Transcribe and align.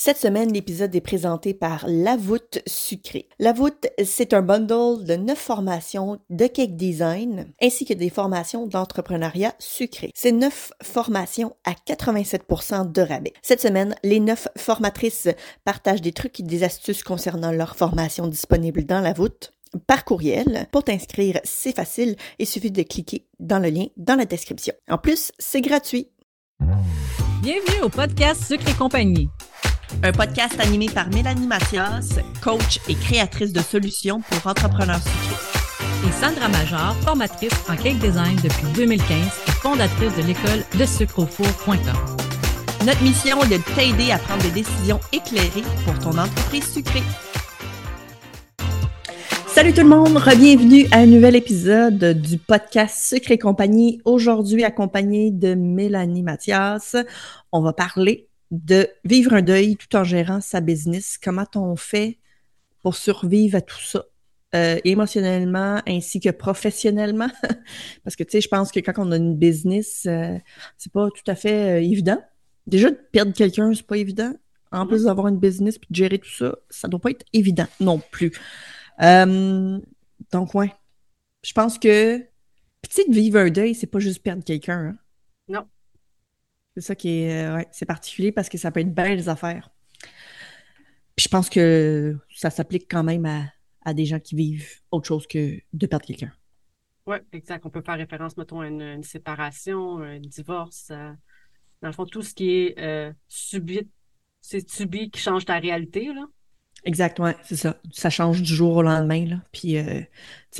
Cette 0.00 0.18
semaine, 0.18 0.52
l'épisode 0.52 0.94
est 0.94 1.00
présenté 1.00 1.54
par 1.54 1.84
La 1.88 2.16
Voûte 2.16 2.60
Sucrée. 2.68 3.28
La 3.40 3.52
Voûte, 3.52 3.88
c'est 4.04 4.32
un 4.32 4.42
bundle 4.42 5.02
de 5.02 5.16
neuf 5.16 5.40
formations 5.40 6.20
de 6.30 6.46
cake 6.46 6.76
design 6.76 7.52
ainsi 7.60 7.84
que 7.84 7.94
des 7.94 8.08
formations 8.08 8.68
d'entrepreneuriat 8.68 9.56
sucré. 9.58 10.12
Ces 10.14 10.30
neuf 10.30 10.70
formations 10.84 11.56
à 11.64 11.72
87% 11.72 12.92
de 12.92 13.02
rabais. 13.02 13.32
Cette 13.42 13.60
semaine, 13.60 13.96
les 14.04 14.20
neuf 14.20 14.46
formatrices 14.56 15.30
partagent 15.64 16.00
des 16.00 16.12
trucs 16.12 16.38
et 16.38 16.44
des 16.44 16.62
astuces 16.62 17.02
concernant 17.02 17.50
leur 17.50 17.74
formation 17.74 18.28
disponible 18.28 18.84
dans 18.84 19.00
La 19.00 19.14
Voûte 19.14 19.52
par 19.88 20.04
courriel. 20.04 20.68
Pour 20.70 20.84
t'inscrire, 20.84 21.40
c'est 21.42 21.74
facile, 21.74 22.14
il 22.38 22.46
suffit 22.46 22.70
de 22.70 22.84
cliquer 22.84 23.26
dans 23.40 23.58
le 23.58 23.70
lien 23.70 23.86
dans 23.96 24.14
la 24.14 24.26
description. 24.26 24.74
En 24.88 24.98
plus, 24.98 25.32
c'est 25.40 25.60
gratuit. 25.60 26.08
Bienvenue 27.42 27.82
au 27.82 27.88
podcast 27.88 28.44
Sucre 28.44 28.68
et 28.68 28.74
compagnie 28.74 29.28
un 30.02 30.12
podcast 30.12 30.58
animé 30.60 30.88
par 30.88 31.08
Mélanie 31.10 31.46
Mathias, 31.46 32.18
coach 32.42 32.80
et 32.88 32.94
créatrice 32.94 33.52
de 33.52 33.60
solutions 33.60 34.20
pour 34.20 34.50
entrepreneurs 34.50 35.00
sucrés. 35.02 36.08
Et 36.08 36.12
Sandra 36.12 36.48
Major, 36.48 36.94
formatrice 37.04 37.52
en 37.68 37.76
cake 37.76 37.98
design 37.98 38.36
depuis 38.36 38.66
2015 38.74 39.16
et 39.48 39.50
fondatrice 39.62 40.14
de 40.16 40.22
l'école 40.22 40.64
de 40.78 40.84
sucreaufour.com. 40.84 41.78
Notre 42.86 43.02
mission 43.02 43.42
est 43.42 43.58
de 43.58 43.62
t'aider 43.74 44.12
à 44.12 44.18
prendre 44.18 44.42
des 44.42 44.50
décisions 44.50 45.00
éclairées 45.12 45.64
pour 45.84 45.98
ton 45.98 46.16
entreprise 46.16 46.72
sucrée. 46.72 47.02
Salut 49.48 49.72
tout 49.72 49.82
le 49.82 49.88
monde, 49.88 50.22
bienvenue 50.38 50.86
à 50.92 50.98
un 50.98 51.06
nouvel 51.06 51.34
épisode 51.34 52.12
du 52.22 52.38
podcast 52.38 53.08
Sucre 53.08 53.32
et 53.32 53.38
compagnie. 53.38 54.00
Aujourd'hui, 54.04 54.62
accompagné 54.62 55.32
de 55.32 55.54
Mélanie 55.54 56.22
Mathias, 56.22 56.94
on 57.50 57.60
va 57.60 57.72
parler 57.72 58.27
de 58.50 58.88
vivre 59.04 59.34
un 59.34 59.42
deuil 59.42 59.76
tout 59.76 59.94
en 59.96 60.04
gérant 60.04 60.40
sa 60.40 60.60
business. 60.60 61.18
Comment 61.22 61.46
on 61.54 61.76
fait 61.76 62.18
pour 62.82 62.94
survivre 62.96 63.56
à 63.56 63.60
tout 63.60 63.80
ça? 63.80 64.04
Euh, 64.54 64.78
émotionnellement 64.84 65.82
ainsi 65.86 66.20
que 66.20 66.30
professionnellement? 66.30 67.28
Parce 68.04 68.16
que, 68.16 68.24
tu 68.24 68.32
sais, 68.32 68.40
je 68.40 68.48
pense 68.48 68.72
que 68.72 68.80
quand 68.80 68.94
on 68.96 69.12
a 69.12 69.16
une 69.16 69.36
business, 69.36 70.04
euh, 70.06 70.38
c'est 70.78 70.92
pas 70.92 71.08
tout 71.10 71.30
à 71.30 71.34
fait 71.34 71.78
euh, 71.78 71.82
évident. 71.82 72.18
Déjà, 72.66 72.90
de 72.90 72.98
perdre 73.12 73.32
quelqu'un, 73.34 73.74
c'est 73.74 73.86
pas 73.86 73.98
évident. 73.98 74.32
En 74.70 74.86
plus 74.86 75.04
d'avoir 75.04 75.28
une 75.28 75.38
business 75.38 75.78
puis 75.78 75.88
de 75.90 75.96
gérer 75.96 76.18
tout 76.18 76.30
ça, 76.30 76.54
ça 76.68 76.88
doit 76.88 77.00
pas 77.00 77.10
être 77.10 77.24
évident 77.32 77.66
non 77.80 78.00
plus. 78.10 78.32
donc, 79.00 80.54
ouais. 80.54 80.72
Je 81.42 81.52
pense 81.52 81.78
que, 81.78 82.18
tu 82.18 82.24
sais, 82.90 83.04
de 83.08 83.14
vivre 83.14 83.38
un 83.38 83.48
deuil, 83.48 83.74
c'est 83.74 83.86
pas 83.86 83.98
juste 83.98 84.22
perdre 84.22 84.44
quelqu'un. 84.44 84.78
Hein. 84.78 84.98
C'est 86.78 86.86
ça 86.86 86.94
qui 86.94 87.22
est, 87.22 87.44
euh, 87.44 87.60
c'est 87.72 87.86
particulier 87.86 88.30
parce 88.30 88.48
que 88.48 88.56
ça 88.56 88.70
peut 88.70 88.78
être 88.78 88.94
belles 88.94 89.28
affaires. 89.28 89.68
Puis 91.16 91.24
je 91.24 91.28
pense 91.28 91.50
que 91.50 92.16
ça 92.32 92.50
s'applique 92.50 92.86
quand 92.88 93.02
même 93.02 93.26
à, 93.84 93.94
des 93.94 94.04
gens 94.04 94.20
qui 94.20 94.36
vivent 94.36 94.80
autre 94.92 95.08
chose 95.08 95.26
que 95.26 95.58
de 95.72 95.86
perdre 95.88 96.06
quelqu'un. 96.06 96.30
Oui, 97.06 97.16
exact. 97.32 97.66
On 97.66 97.70
peut 97.70 97.82
faire 97.82 97.96
référence, 97.96 98.36
mettons, 98.36 98.60
à 98.60 98.68
une, 98.68 99.02
séparation, 99.02 99.98
un 99.98 100.20
divorce. 100.20 100.92
dans 101.82 101.88
le 101.88 101.92
fond, 101.92 102.06
tout 102.06 102.22
ce 102.22 102.32
qui 102.32 102.50
est 102.50 102.78
euh, 102.78 103.12
subi, 103.26 103.88
c'est 104.40 104.70
subi 104.70 105.10
qui 105.10 105.20
change 105.20 105.44
ta 105.46 105.58
réalité, 105.58 106.12
là. 106.14 106.26
Exact, 106.84 107.18
oui, 107.18 107.30
c'est 107.42 107.56
ça. 107.56 107.80
Ça 107.90 108.08
change 108.08 108.40
du 108.40 108.54
jour 108.54 108.76
au 108.76 108.82
lendemain, 108.82 109.26
là. 109.26 109.36
Puis, 109.50 109.78
euh, 109.78 110.02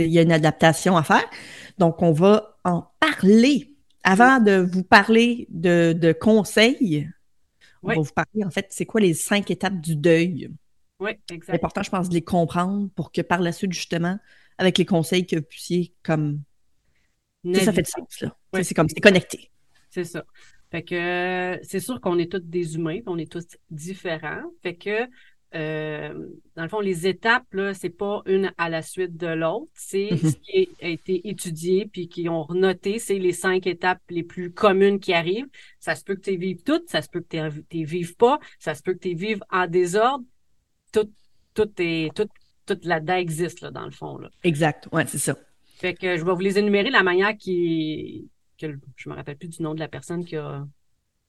il 0.01 0.07
y 0.07 0.19
a 0.19 0.23
une 0.23 0.33
adaptation 0.33 0.97
à 0.97 1.05
faire. 1.05 1.31
Donc, 1.79 2.03
on 2.03 2.11
va 2.11 2.59
en 2.65 2.91
parler 2.99 3.78
avant 4.09 4.41
de 4.41 4.67
vous 4.73 4.83
parler 4.83 5.47
de, 5.51 6.13
conseils, 6.13 7.11
on 7.83 7.89
va 7.89 7.95
vous 7.95 8.05
parler 8.15 8.43
en 8.45 8.51
fait, 8.51 8.67
c'est 8.71 8.87
quoi 8.87 9.03
les 9.03 9.13
cinq 9.13 9.51
étapes 9.51 9.81
du 9.81 9.97
deuil? 9.97 10.51
Oui, 10.99 11.11
exact. 11.31 11.45
C'est 11.47 11.55
important, 11.55 11.83
je 11.83 11.91
pense, 11.91 12.09
de 12.09 12.15
les 12.15 12.23
comprendre 12.23 12.89
pour 12.97 13.13
que 13.13 13.21
par 13.21 13.41
la 13.41 13.53
suite, 13.53 13.73
justement, 13.73 14.19
avec 14.57 14.79
les 14.79 14.87
conseils 14.87 15.27
que 15.27 15.37
vous 15.37 15.43
puissiez 15.43 15.95
comme. 16.03 16.41
Ça, 17.55 17.73
fait 17.73 17.83
du 17.83 17.91
sens, 17.91 18.21
là. 18.23 18.35
C'est 18.63 18.75
comme, 18.75 18.89
c'est 18.89 19.01
connecté. 19.01 19.51
C'est 19.91 20.05
ça. 20.05 20.25
Fait 20.71 20.83
que 20.83 21.59
c'est 21.63 21.81
sûr 21.81 22.01
qu'on 22.01 22.19
est 22.19 22.33
tous 22.33 22.41
des 22.41 22.77
humains, 22.77 23.01
on 23.07 23.19
est 23.19 23.31
tous 23.31 23.47
différents. 23.71 24.43
Fait 24.63 24.75
que 24.75 25.07
euh, 25.55 26.13
dans 26.57 26.63
le 26.63 26.69
fond, 26.69 26.81
les 26.81 27.07
étapes, 27.07 27.47
là, 27.53 27.73
c'est 27.73 27.89
pas 27.91 28.23
une 28.27 28.53
à 28.59 28.69
la 28.69 28.83
suite 28.83 29.17
de 29.17 29.29
l'autre. 29.29 29.71
C'est 29.75 30.11
mhm. 30.11 30.19
ce 30.19 30.37
qui 30.37 30.69
a 30.83 30.89
été 30.89 31.29
étudié 31.29 31.89
puis 31.91 32.09
qui 32.09 32.29
ont 32.29 32.47
noté, 32.51 32.99
c'est 32.99 33.19
les 33.19 33.33
cinq 33.33 33.67
étapes 33.67 34.03
les 34.11 34.23
plus 34.23 34.53
communes 34.53 35.01
qui 35.01 35.15
arrivent. 35.15 35.49
Ça 35.81 35.95
se 35.95 36.05
peut 36.05 36.17
que 36.17 36.21
tu 36.21 36.37
vives 36.37 36.63
toutes, 36.63 36.89
ça 36.91 37.01
se 37.01 37.09
peut 37.09 37.21
que 37.21 37.51
tu 37.71 37.85
vives 37.85 38.15
pas, 38.17 38.39
ça 38.59 38.75
se 38.75 38.83
peut 38.83 38.93
que 38.93 39.09
tu 39.09 39.15
vives 39.15 39.43
en 39.51 39.67
désordre. 39.67 40.25
Tout, 40.93 41.11
tout 41.55 41.71
est, 41.79 42.15
tout, 42.15 42.29
toute 42.67 42.85
là-dedans 42.85 43.17
existe, 43.17 43.63
là, 43.63 43.71
dans 43.71 43.85
le 43.85 43.91
fond. 43.91 44.19
Là. 44.19 44.29
Exact, 44.45 44.89
ouais, 44.93 45.07
c'est 45.07 45.19
ça. 45.19 45.37
Fait 45.79 45.95
que 45.95 46.17
je 46.17 46.25
vais 46.25 46.33
vous 46.33 46.41
les 46.41 46.59
énumérer 46.59 46.91
la 46.91 47.03
manière 47.03 47.37
qui, 47.37 48.29
que 48.61 48.67
je 48.97 49.09
me 49.09 49.15
rappelle 49.15 49.37
plus 49.37 49.49
du 49.49 49.63
nom 49.63 49.75
de 49.75 49.81
la 49.81 49.89
personne 49.89 50.25
qui 50.25 50.37
a 50.37 50.67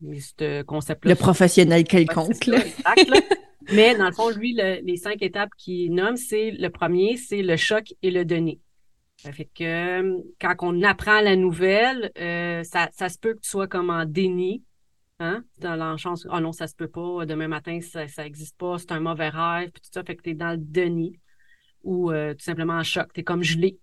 mis 0.02 0.22
ce 0.22 0.64
concept-là. 0.64 1.12
Le 1.12 1.18
professionnel 1.18 1.84
quelconque, 1.86 2.48
là. 2.48 2.60
Mais 3.74 3.96
dans 3.96 4.08
le 4.08 4.12
fond, 4.12 4.30
lui, 4.30 4.54
les 4.54 4.98
cinq 4.98 5.22
étapes 5.22 5.52
qu'il 5.58 5.94
nomme, 5.94 6.18
c'est 6.18 6.52
le 6.52 6.70
premier, 6.70 7.18
c'est 7.18 7.42
le 7.42 7.58
choc 7.58 7.94
et 8.02 8.12
le 8.12 8.26
donner. 8.26 8.60
Ça 9.18 9.34
fait 9.34 9.50
que 9.54 10.24
quand 10.40 10.56
on 10.62 10.82
apprend 10.84 11.20
la 11.20 11.36
nouvelle, 11.36 12.12
euh, 12.18 12.64
ça, 12.64 12.90
ça, 12.94 13.10
se 13.10 13.18
peut 13.18 13.34
que 13.34 13.42
tu 13.42 13.50
sois 13.50 13.68
comme 13.68 13.90
en 13.90 14.06
déni. 14.06 14.64
Hein? 15.20 15.44
Dans 15.58 15.76
l'enchance, 15.76 16.26
oh 16.32 16.40
non, 16.40 16.54
ça 16.54 16.68
se 16.68 16.76
peut 16.76 16.88
pas, 16.88 17.26
demain 17.26 17.50
matin, 17.50 17.80
ça 17.82 18.06
n'existe 18.24 18.58
pas, 18.58 18.78
c'est 18.78 18.94
un 18.94 19.02
mauvais 19.02 19.28
rêve, 19.28 19.72
puis 19.72 19.82
tout 19.82 19.90
ça, 19.92 20.04
fait 20.04 20.16
que 20.16 20.22
tu 20.22 20.30
es 20.30 20.34
dans 20.34 20.52
le 20.52 20.58
déni 20.58 21.20
ou 21.84 22.12
euh, 22.12 22.34
tout 22.34 22.44
simplement 22.44 22.76
en 22.76 22.84
choc, 22.84 23.12
tu 23.14 23.20
es 23.20 23.24
comme 23.24 23.44
gelé. 23.44 23.78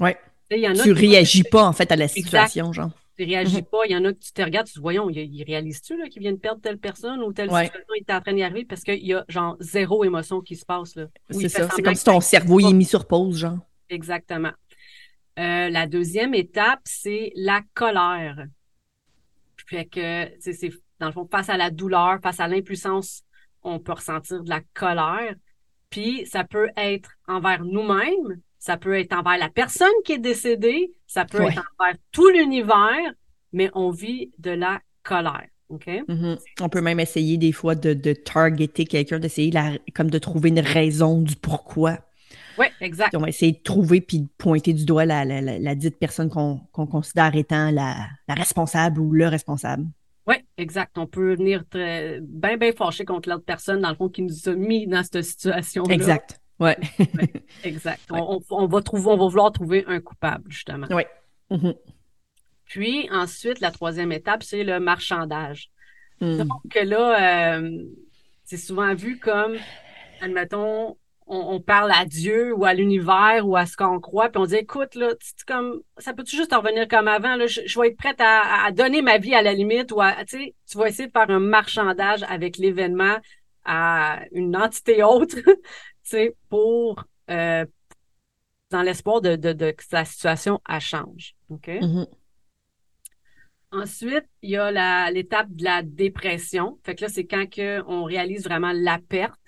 Ouais. 0.00 0.18
tu 0.50 0.92
réagis 0.92 1.44
pas 1.44 1.64
en 1.64 1.72
fait 1.72 1.90
à 1.90 1.96
la 1.96 2.08
situation, 2.08 2.74
genre 2.74 2.90
tu 3.16 3.24
réagis 3.24 3.58
mhm. 3.58 3.64
pas. 3.64 3.86
Il 3.86 3.92
y 3.92 3.96
en 3.96 4.04
a 4.04 4.12
que 4.12 4.18
tu 4.18 4.32
te 4.32 4.42
regardes, 4.42 4.66
tu 4.66 4.74
te 4.74 4.80
voyons, 4.80 5.08
il, 5.10 5.44
réalise-tu 5.44 6.08
qu'il 6.08 6.22
vient 6.22 6.32
de 6.32 6.38
perdre 6.38 6.60
telle 6.60 6.78
personne 6.78 7.22
ou 7.22 7.32
telle 7.32 7.50
situation, 7.50 7.80
il 7.96 8.04
est 8.06 8.12
en 8.12 8.20
train 8.20 8.32
d'y 8.32 8.42
arriver 8.42 8.64
parce 8.64 8.82
qu'il 8.82 9.04
y 9.06 9.14
a 9.14 9.24
genre 9.28 9.56
zéro 9.60 10.04
émotion 10.04 10.40
qui 10.40 10.56
se 10.56 10.64
passe. 10.64 10.94
Là, 10.96 11.06
c'est 11.30 11.48
ça. 11.48 11.68
C'est 11.74 11.82
comme 11.82 11.94
si 11.94 12.04
ton 12.04 12.20
cerveau 12.20 12.60
est 12.60 12.72
mis 12.72 12.84
sur 12.84 13.06
pause, 13.06 13.38
genre. 13.38 13.58
Exactement. 13.88 14.52
Euh, 15.38 15.68
la 15.68 15.86
deuxième 15.86 16.34
étape, 16.34 16.80
c'est 16.84 17.32
la 17.34 17.62
colère. 17.74 18.46
Fait 19.66 19.86
que, 19.86 20.28
c'est 20.40 20.70
dans 21.00 21.06
le 21.06 21.12
fond, 21.12 21.26
face 21.30 21.48
à 21.48 21.56
la 21.56 21.70
douleur, 21.70 22.20
face 22.22 22.40
à 22.40 22.48
l'impuissance, 22.48 23.22
on 23.62 23.80
peut 23.80 23.92
ressentir 23.92 24.42
de 24.42 24.48
la 24.48 24.60
colère. 24.74 25.34
Puis 25.90 26.26
ça 26.26 26.44
peut 26.44 26.68
être 26.76 27.10
envers 27.26 27.64
nous-mêmes, 27.64 28.40
ça 28.58 28.76
peut 28.76 28.98
être 28.98 29.12
envers 29.12 29.38
la 29.38 29.48
personne 29.48 29.92
qui 30.04 30.12
est 30.12 30.18
décédée, 30.18 30.92
ça 31.14 31.24
peut 31.24 31.42
être 31.42 31.62
envers 31.78 31.94
tout 32.10 32.28
l'univers, 32.28 33.12
mais 33.52 33.70
on 33.74 33.90
vit 33.90 34.32
de 34.38 34.50
la 34.50 34.80
colère. 35.04 35.46
Mm-hmm. 35.70 36.38
On 36.60 36.68
peut 36.68 36.80
même 36.80 37.00
essayer 37.00 37.38
des 37.38 37.52
fois 37.52 37.74
de, 37.74 37.94
de 37.94 38.12
targeter 38.12 38.84
quelqu'un, 38.84 39.18
d'essayer 39.18 39.52
comme 39.94 40.10
de 40.10 40.18
trouver 40.18 40.50
une 40.50 40.60
raison 40.60 41.20
du 41.20 41.36
pourquoi. 41.36 41.98
Oui, 42.58 42.66
exact. 42.80 43.14
On 43.16 43.20
va 43.20 43.28
essayer 43.28 43.52
de 43.52 43.62
trouver 43.62 44.00
puis 44.00 44.20
de 44.20 44.28
pointer 44.38 44.72
du 44.72 44.84
doigt 44.84 45.04
la, 45.04 45.24
la, 45.24 45.74
dite 45.74 45.98
personne 45.98 46.28
qu'on 46.30 46.60
considère 46.86 47.34
étant 47.34 47.70
la, 47.70 48.08
responsable 48.28 49.00
ou 49.00 49.12
le 49.12 49.26
responsable. 49.28 49.86
Oui, 50.26 50.36
exact. 50.56 50.96
On 50.98 51.06
peut 51.06 51.34
venir 51.34 51.64
bien, 51.72 52.56
bien 52.56 52.72
fâché 52.72 53.04
contre 53.04 53.28
l'autre 53.28 53.44
personne, 53.44 53.80
dans 53.80 53.90
le 53.90 53.96
fond, 53.96 54.08
qui 54.08 54.22
nous 54.22 54.48
a 54.48 54.54
mis 54.54 54.86
dans 54.86 55.02
cette 55.02 55.22
situation-là. 55.22 55.94
Exact. 55.94 56.40
Ouais. 56.60 56.76
exact. 57.64 58.00
On, 58.10 58.66
va 58.66 58.82
trouver, 58.82 59.08
on 59.08 59.16
va 59.16 59.26
vouloir 59.26 59.52
trouver 59.52 59.84
un 59.86 60.00
coupable, 60.00 60.44
justement. 60.48 60.86
Oui. 60.90 61.02
Mm-hmm. 61.50 61.76
Puis 62.64 63.08
ensuite, 63.10 63.60
la 63.60 63.70
troisième 63.70 64.12
étape, 64.12 64.42
c'est 64.42 64.64
le 64.64 64.80
marchandage. 64.80 65.70
Mm. 66.20 66.44
Donc 66.44 66.74
là, 66.74 67.58
euh, 67.58 67.82
c'est 68.44 68.56
souvent 68.56 68.94
vu 68.94 69.18
comme, 69.18 69.56
admettons, 70.20 70.96
on, 71.26 71.58
parle 71.60 71.90
à 71.92 72.04
Dieu 72.04 72.52
ou 72.54 72.64
à 72.64 72.74
l'univers 72.74 73.48
ou 73.48 73.56
à 73.56 73.64
ce 73.64 73.76
qu'on 73.76 73.98
croit, 73.98 74.28
puis 74.28 74.40
on 74.40 74.44
dit 74.44 74.56
écoute, 74.56 74.94
là, 74.94 75.14
comme 75.46 75.80
ça 75.96 76.12
peut-tu 76.12 76.36
juste 76.36 76.54
revenir 76.54 76.86
comme 76.86 77.08
avant? 77.08 77.36
Là, 77.36 77.46
je, 77.46 77.80
vais 77.80 77.88
être 77.88 77.96
prête 77.96 78.20
à, 78.20 78.70
donner 78.72 79.00
ma 79.00 79.16
vie 79.16 79.34
à 79.34 79.40
la 79.40 79.54
limite 79.54 79.90
ou 79.92 80.02
à, 80.02 80.12
tu 80.26 80.38
sais, 80.38 80.54
tu 80.70 80.76
vas 80.76 80.88
essayer 80.88 81.06
de 81.06 81.12
faire 81.12 81.30
un 81.30 81.40
marchandage 81.40 82.22
avec 82.28 82.58
l'événement 82.58 83.16
à 83.64 84.20
une 84.32 84.54
entité 84.54 85.02
autre 85.02 85.36
sais, 86.10 86.36
pour 86.48 87.04
euh, 87.30 87.64
dans 88.70 88.82
l'espoir 88.82 89.20
de, 89.20 89.36
que 89.36 89.84
la 89.92 90.04
situation 90.04 90.60
elle 90.68 90.80
change. 90.80 91.34
OK? 91.48 91.68
Mm-hmm. 91.68 92.06
Ensuite, 93.72 94.26
il 94.42 94.50
y 94.50 94.56
a 94.56 95.10
l'étape 95.10 95.48
de 95.50 95.64
la 95.64 95.82
dépression. 95.82 96.78
Fait 96.84 96.94
que 96.94 97.02
là, 97.02 97.08
c'est 97.08 97.24
quand 97.24 97.50
que 97.50 97.82
on 97.88 98.04
réalise 98.04 98.44
vraiment 98.44 98.72
la 98.72 98.98
perte. 98.98 99.40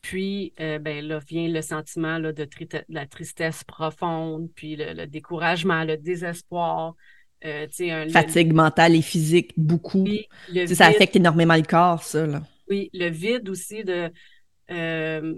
Puis, 0.00 0.52
euh, 0.60 0.78
ben 0.78 1.04
là, 1.04 1.18
vient 1.18 1.48
le 1.48 1.60
sentiment 1.60 2.18
là, 2.18 2.32
de, 2.32 2.48
la 2.88 3.06
tristesse 3.06 3.62
profonde, 3.64 4.48
puis 4.54 4.76
le, 4.76 5.06
découragement, 5.06 5.84
le 5.84 5.96
désespoir. 5.96 6.94
Euh, 7.44 7.68
Fatigue 8.10 8.52
mentale 8.52 8.96
et 8.96 9.02
physique, 9.02 9.52
beaucoup. 9.56 10.06
ça 10.66 10.86
affecte 10.86 11.14
énormément 11.14 11.54
le 11.54 11.62
corps, 11.62 12.02
ça. 12.02 12.26
Là. 12.26 12.42
Oui, 12.68 12.90
le 12.92 13.08
vide 13.10 13.48
aussi 13.48 13.84
de, 13.84 14.10
euh, 14.70 15.34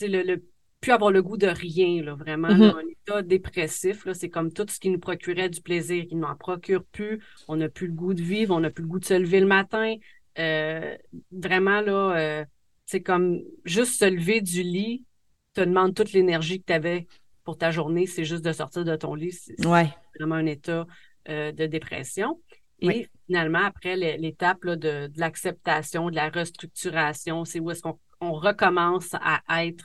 le, 0.00 0.22
le 0.22 0.44
plus 0.80 0.92
avoir 0.92 1.12
le 1.12 1.22
goût 1.22 1.36
de 1.36 1.46
rien, 1.46 2.02
là, 2.02 2.14
vraiment, 2.14 2.48
mm-hmm. 2.48 2.76
un 2.76 2.88
état 2.88 3.22
dépressif. 3.22 4.04
Là, 4.04 4.14
c'est 4.14 4.28
comme 4.28 4.52
tout 4.52 4.66
ce 4.68 4.80
qui 4.80 4.90
nous 4.90 4.98
procurait 4.98 5.48
du 5.48 5.62
plaisir, 5.62 6.04
qui 6.06 6.16
n'en 6.16 6.34
procure 6.34 6.84
plus. 6.84 7.22
On 7.48 7.56
n'a 7.56 7.68
plus 7.68 7.86
le 7.86 7.92
goût 7.92 8.14
de 8.14 8.22
vivre, 8.22 8.54
on 8.54 8.60
n'a 8.60 8.70
plus 8.70 8.82
le 8.82 8.88
goût 8.88 8.98
de 8.98 9.04
se 9.04 9.14
lever 9.14 9.40
le 9.40 9.46
matin. 9.46 9.94
Euh, 10.38 10.96
vraiment, 11.30 11.80
là, 11.80 12.16
euh, 12.16 12.44
c'est 12.86 13.02
comme 13.02 13.40
juste 13.64 13.98
se 13.98 14.04
lever 14.04 14.40
du 14.40 14.62
lit, 14.62 15.04
te 15.54 15.60
demande 15.60 15.94
toute 15.94 16.12
l'énergie 16.12 16.60
que 16.60 16.66
tu 16.66 16.72
avais 16.72 17.06
pour 17.44 17.58
ta 17.58 17.70
journée, 17.70 18.06
c'est 18.06 18.24
juste 18.24 18.44
de 18.44 18.52
sortir 18.52 18.84
de 18.84 18.96
ton 18.96 19.14
lit. 19.14 19.32
C'est 19.32 19.54
vraiment 20.18 20.36
un 20.36 20.46
état 20.46 20.86
euh, 21.28 21.52
de 21.52 21.66
dépression. 21.66 22.40
Et 22.80 23.08
finalement, 23.26 23.64
après 23.64 23.96
l'étape 23.96 24.66
de, 24.66 25.06
de 25.06 25.20
l'acceptation, 25.20 26.10
de 26.10 26.16
la 26.16 26.30
restructuration, 26.30 27.44
c'est 27.44 27.60
où 27.60 27.70
est-ce 27.70 27.82
qu'on 27.82 27.98
recommence 28.30 29.14
à 29.14 29.66
être 29.66 29.84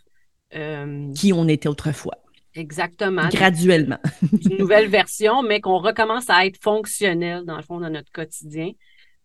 euh, 0.53 1.11
qui 1.13 1.33
on 1.33 1.47
était 1.47 1.67
autrefois. 1.67 2.17
Exactement. 2.53 3.27
Graduellement. 3.29 3.99
une 4.31 4.57
nouvelle 4.57 4.87
version, 4.87 5.43
mais 5.43 5.61
qu'on 5.61 5.79
recommence 5.79 6.29
à 6.29 6.45
être 6.45 6.61
fonctionnel, 6.61 7.43
dans 7.45 7.57
le 7.57 7.63
fond, 7.63 7.79
dans 7.79 7.89
notre 7.89 8.11
quotidien. 8.11 8.71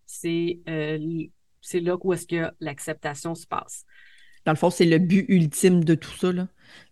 C'est 0.06 0.58
euh, 0.68 0.98
c'est 1.60 1.80
là 1.80 1.96
où 2.00 2.12
est-ce 2.12 2.26
que 2.26 2.50
l'acceptation 2.60 3.34
se 3.34 3.46
passe. 3.46 3.84
Dans 4.44 4.52
le 4.52 4.58
fond, 4.58 4.70
c'est 4.70 4.84
le 4.84 4.98
but 4.98 5.24
ultime 5.28 5.84
de 5.84 5.94
tout 5.94 6.10
ça. 6.10 6.32
Là. 6.32 6.48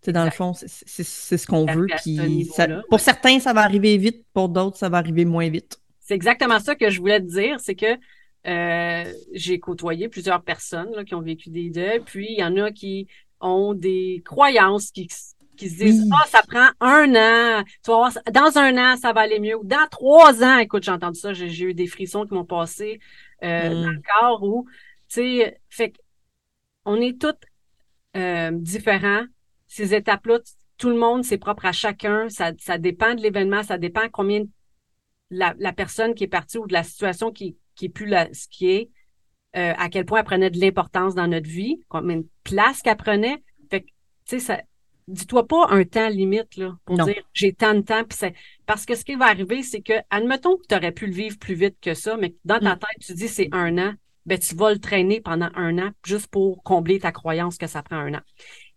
dans 0.06 0.24
le 0.24 0.30
fond, 0.30 0.52
c'est 0.54 1.04
ce 1.04 1.46
qu'on 1.46 1.66
veut. 1.66 1.88
Puis 2.02 2.48
pour 2.88 3.00
certains, 3.00 3.40
ça 3.40 3.52
va 3.52 3.62
arriver 3.62 3.96
vite. 3.98 4.24
Pour 4.32 4.48
d'autres, 4.48 4.76
ça 4.76 4.88
va 4.88 4.98
arriver 4.98 5.24
moins 5.24 5.48
vite. 5.50 5.80
C'est 5.98 6.14
exactement 6.14 6.60
ça 6.60 6.76
que 6.76 6.90
je 6.90 7.00
voulais 7.00 7.20
te 7.20 7.26
dire. 7.26 7.58
C'est 7.58 7.74
que 7.74 7.98
euh, 8.46 9.04
j'ai 9.32 9.60
côtoyé 9.60 10.08
plusieurs 10.08 10.42
personnes 10.42 10.90
là, 10.94 11.04
qui 11.04 11.14
ont 11.14 11.20
vécu 11.20 11.50
des 11.50 11.70
deuils. 11.70 12.00
Puis 12.00 12.28
il 12.30 12.38
y 12.38 12.44
en 12.44 12.56
a 12.56 12.70
qui 12.70 13.06
ont 13.40 13.74
des 13.74 14.22
croyances 14.24 14.90
qui, 14.90 15.08
qui 15.56 15.68
se 15.68 15.76
disent 15.76 16.08
Ah, 16.12 16.26
ça 16.26 16.42
prend 16.42 16.68
un 16.80 17.14
an, 17.14 17.64
tu 17.84 17.90
vas 17.90 17.96
voir, 17.96 18.12
dans 18.32 18.58
un 18.58 18.76
an, 18.78 18.96
ça 18.96 19.12
va 19.12 19.22
aller 19.22 19.40
mieux. 19.40 19.56
Ou 19.56 19.64
dans 19.64 19.86
trois 19.90 20.42
ans, 20.42 20.58
écoute, 20.58 20.84
j'ai 20.84 20.90
entendu 20.90 21.18
ça, 21.18 21.32
j'ai 21.32 21.64
eu 21.64 21.74
des 21.74 21.86
frissons 21.86 22.26
qui 22.26 22.34
m'ont 22.34 22.44
passé 22.44 23.00
euh, 23.42 23.70
mm. 23.70 23.82
dans 23.82 23.90
le 23.90 24.02
corps 24.14 24.42
où, 24.42 24.66
tu 25.08 25.20
sais, 25.20 25.60
fait 25.68 25.94
on 26.86 27.00
est 27.00 27.20
tous 27.20 27.34
euh, 28.16 28.50
différents. 28.52 29.24
Ces 29.66 29.94
étapes-là, 29.94 30.38
tout 30.78 30.88
le 30.88 30.96
monde, 30.96 31.24
c'est 31.24 31.38
propre 31.38 31.66
à 31.66 31.72
chacun. 31.72 32.28
Ça, 32.30 32.52
ça 32.58 32.78
dépend 32.78 33.14
de 33.14 33.20
l'événement, 33.20 33.62
ça 33.62 33.76
dépend 33.76 34.08
combien 34.10 34.44
la, 35.30 35.54
la 35.58 35.72
personne 35.72 36.14
qui 36.14 36.24
est 36.24 36.28
partie 36.28 36.58
ou 36.58 36.66
de 36.66 36.72
la 36.72 36.82
situation 36.82 37.30
qui, 37.30 37.56
qui 37.80 37.86
est 37.86 37.88
plus 37.90 38.06
la, 38.06 38.32
ce 38.34 38.46
qui 38.48 38.70
est. 38.70 38.90
Euh, 39.56 39.72
à 39.78 39.88
quel 39.88 40.04
point 40.04 40.20
elle 40.20 40.24
prenait 40.24 40.50
de 40.50 40.60
l'importance 40.60 41.14
dans 41.14 41.26
notre 41.26 41.48
vie, 41.48 41.80
combien 41.88 42.18
de 42.18 42.26
place 42.44 42.82
qu'elle 42.82 42.96
prenait. 42.96 43.42
Fait 43.68 43.80
tu 43.80 43.86
sais, 44.26 44.38
ça, 44.38 44.60
dis-toi 45.08 45.46
pas 45.48 45.66
un 45.70 45.82
temps 45.84 46.08
limite, 46.08 46.56
là, 46.56 46.76
pour 46.84 46.98
dire 46.98 47.20
j'ai 47.32 47.52
tant 47.52 47.74
de 47.74 47.80
temps. 47.80 48.04
c'est 48.10 48.34
parce 48.66 48.84
que 48.84 48.94
ce 48.94 49.04
qui 49.04 49.16
va 49.16 49.24
arriver, 49.24 49.64
c'est 49.64 49.80
que, 49.80 49.94
admettons 50.10 50.56
que 50.56 50.66
tu 50.68 50.74
aurais 50.76 50.92
pu 50.92 51.06
le 51.06 51.12
vivre 51.14 51.36
plus 51.38 51.54
vite 51.54 51.76
que 51.80 51.94
ça, 51.94 52.16
mais 52.16 52.36
dans 52.44 52.60
ta 52.60 52.76
mm. 52.76 52.78
tête, 52.78 53.06
tu 53.06 53.14
dis 53.14 53.26
c'est 53.26 53.48
un 53.50 53.76
an, 53.78 53.94
ben, 54.26 54.38
tu 54.38 54.54
vas 54.54 54.72
le 54.72 54.78
traîner 54.78 55.20
pendant 55.20 55.48
un 55.54 55.78
an 55.78 55.90
juste 56.04 56.28
pour 56.28 56.62
combler 56.62 57.00
ta 57.00 57.10
croyance 57.10 57.56
que 57.56 57.66
ça 57.66 57.82
prend 57.82 57.96
un 57.96 58.14
an. 58.14 58.22